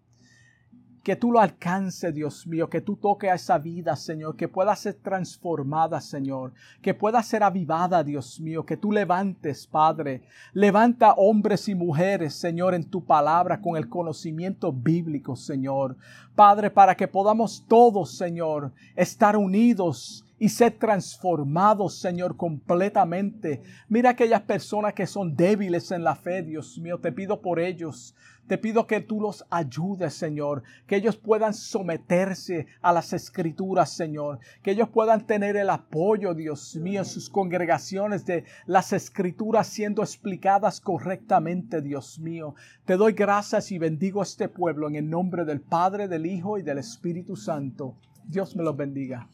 que 1.02 1.16
tú 1.16 1.32
lo 1.32 1.40
alcances, 1.40 2.14
Dios 2.14 2.46
mío, 2.46 2.68
que 2.68 2.80
tú 2.80 2.96
toques 2.96 3.30
a 3.30 3.34
esa 3.34 3.58
vida, 3.58 3.96
Señor, 3.96 4.36
que 4.36 4.48
pueda 4.48 4.76
ser 4.76 4.94
transformada, 4.94 6.00
Señor, 6.00 6.52
que 6.82 6.92
pueda 6.92 7.22
ser 7.22 7.42
avivada, 7.42 8.04
Dios 8.04 8.38
mío, 8.40 8.66
que 8.66 8.76
tú 8.76 8.92
levantes, 8.92 9.66
Padre. 9.66 10.22
Levanta 10.52 11.14
hombres 11.14 11.68
y 11.68 11.74
mujeres, 11.74 12.34
Señor, 12.34 12.74
en 12.74 12.84
tu 12.84 13.04
palabra 13.04 13.60
con 13.60 13.76
el 13.76 13.88
conocimiento 13.88 14.72
bíblico, 14.72 15.36
Señor. 15.36 15.96
Padre, 16.34 16.70
para 16.70 16.94
que 16.94 17.08
podamos 17.08 17.64
todos, 17.66 18.16
Señor, 18.16 18.72
estar 18.94 19.36
unidos 19.36 20.24
y 20.40 20.48
ser 20.48 20.72
transformados, 20.72 21.98
Señor, 22.00 22.36
completamente. 22.36 23.62
Mira 23.88 24.10
aquellas 24.10 24.40
personas 24.40 24.94
que 24.94 25.06
son 25.06 25.36
débiles 25.36 25.92
en 25.92 26.02
la 26.02 26.16
fe, 26.16 26.42
Dios 26.42 26.78
mío, 26.78 26.98
te 26.98 27.12
pido 27.12 27.42
por 27.42 27.60
ellos. 27.60 28.16
Te 28.46 28.58
pido 28.58 28.86
que 28.88 29.00
tú 29.00 29.20
los 29.20 29.44
ayudes, 29.48 30.14
Señor, 30.14 30.64
que 30.88 30.96
ellos 30.96 31.16
puedan 31.16 31.54
someterse 31.54 32.66
a 32.80 32.92
las 32.92 33.12
escrituras, 33.12 33.92
Señor, 33.92 34.40
que 34.62 34.72
ellos 34.72 34.88
puedan 34.88 35.24
tener 35.24 35.56
el 35.56 35.70
apoyo, 35.70 36.34
Dios 36.34 36.74
mío, 36.74 37.00
en 37.00 37.04
sus 37.04 37.30
congregaciones 37.30 38.24
de 38.24 38.44
las 38.66 38.92
escrituras 38.92 39.68
siendo 39.68 40.02
explicadas 40.02 40.80
correctamente, 40.80 41.80
Dios 41.80 42.18
mío. 42.18 42.56
Te 42.86 42.96
doy 42.96 43.12
gracias 43.12 43.70
y 43.70 43.78
bendigo 43.78 44.18
a 44.18 44.24
este 44.24 44.48
pueblo 44.48 44.88
en 44.88 44.96
el 44.96 45.08
nombre 45.08 45.44
del 45.44 45.60
Padre, 45.60 46.08
del 46.08 46.26
Hijo 46.26 46.58
y 46.58 46.62
del 46.62 46.78
Espíritu 46.78 47.36
Santo. 47.36 47.94
Dios 48.24 48.56
me 48.56 48.64
los 48.64 48.76
bendiga. 48.76 49.28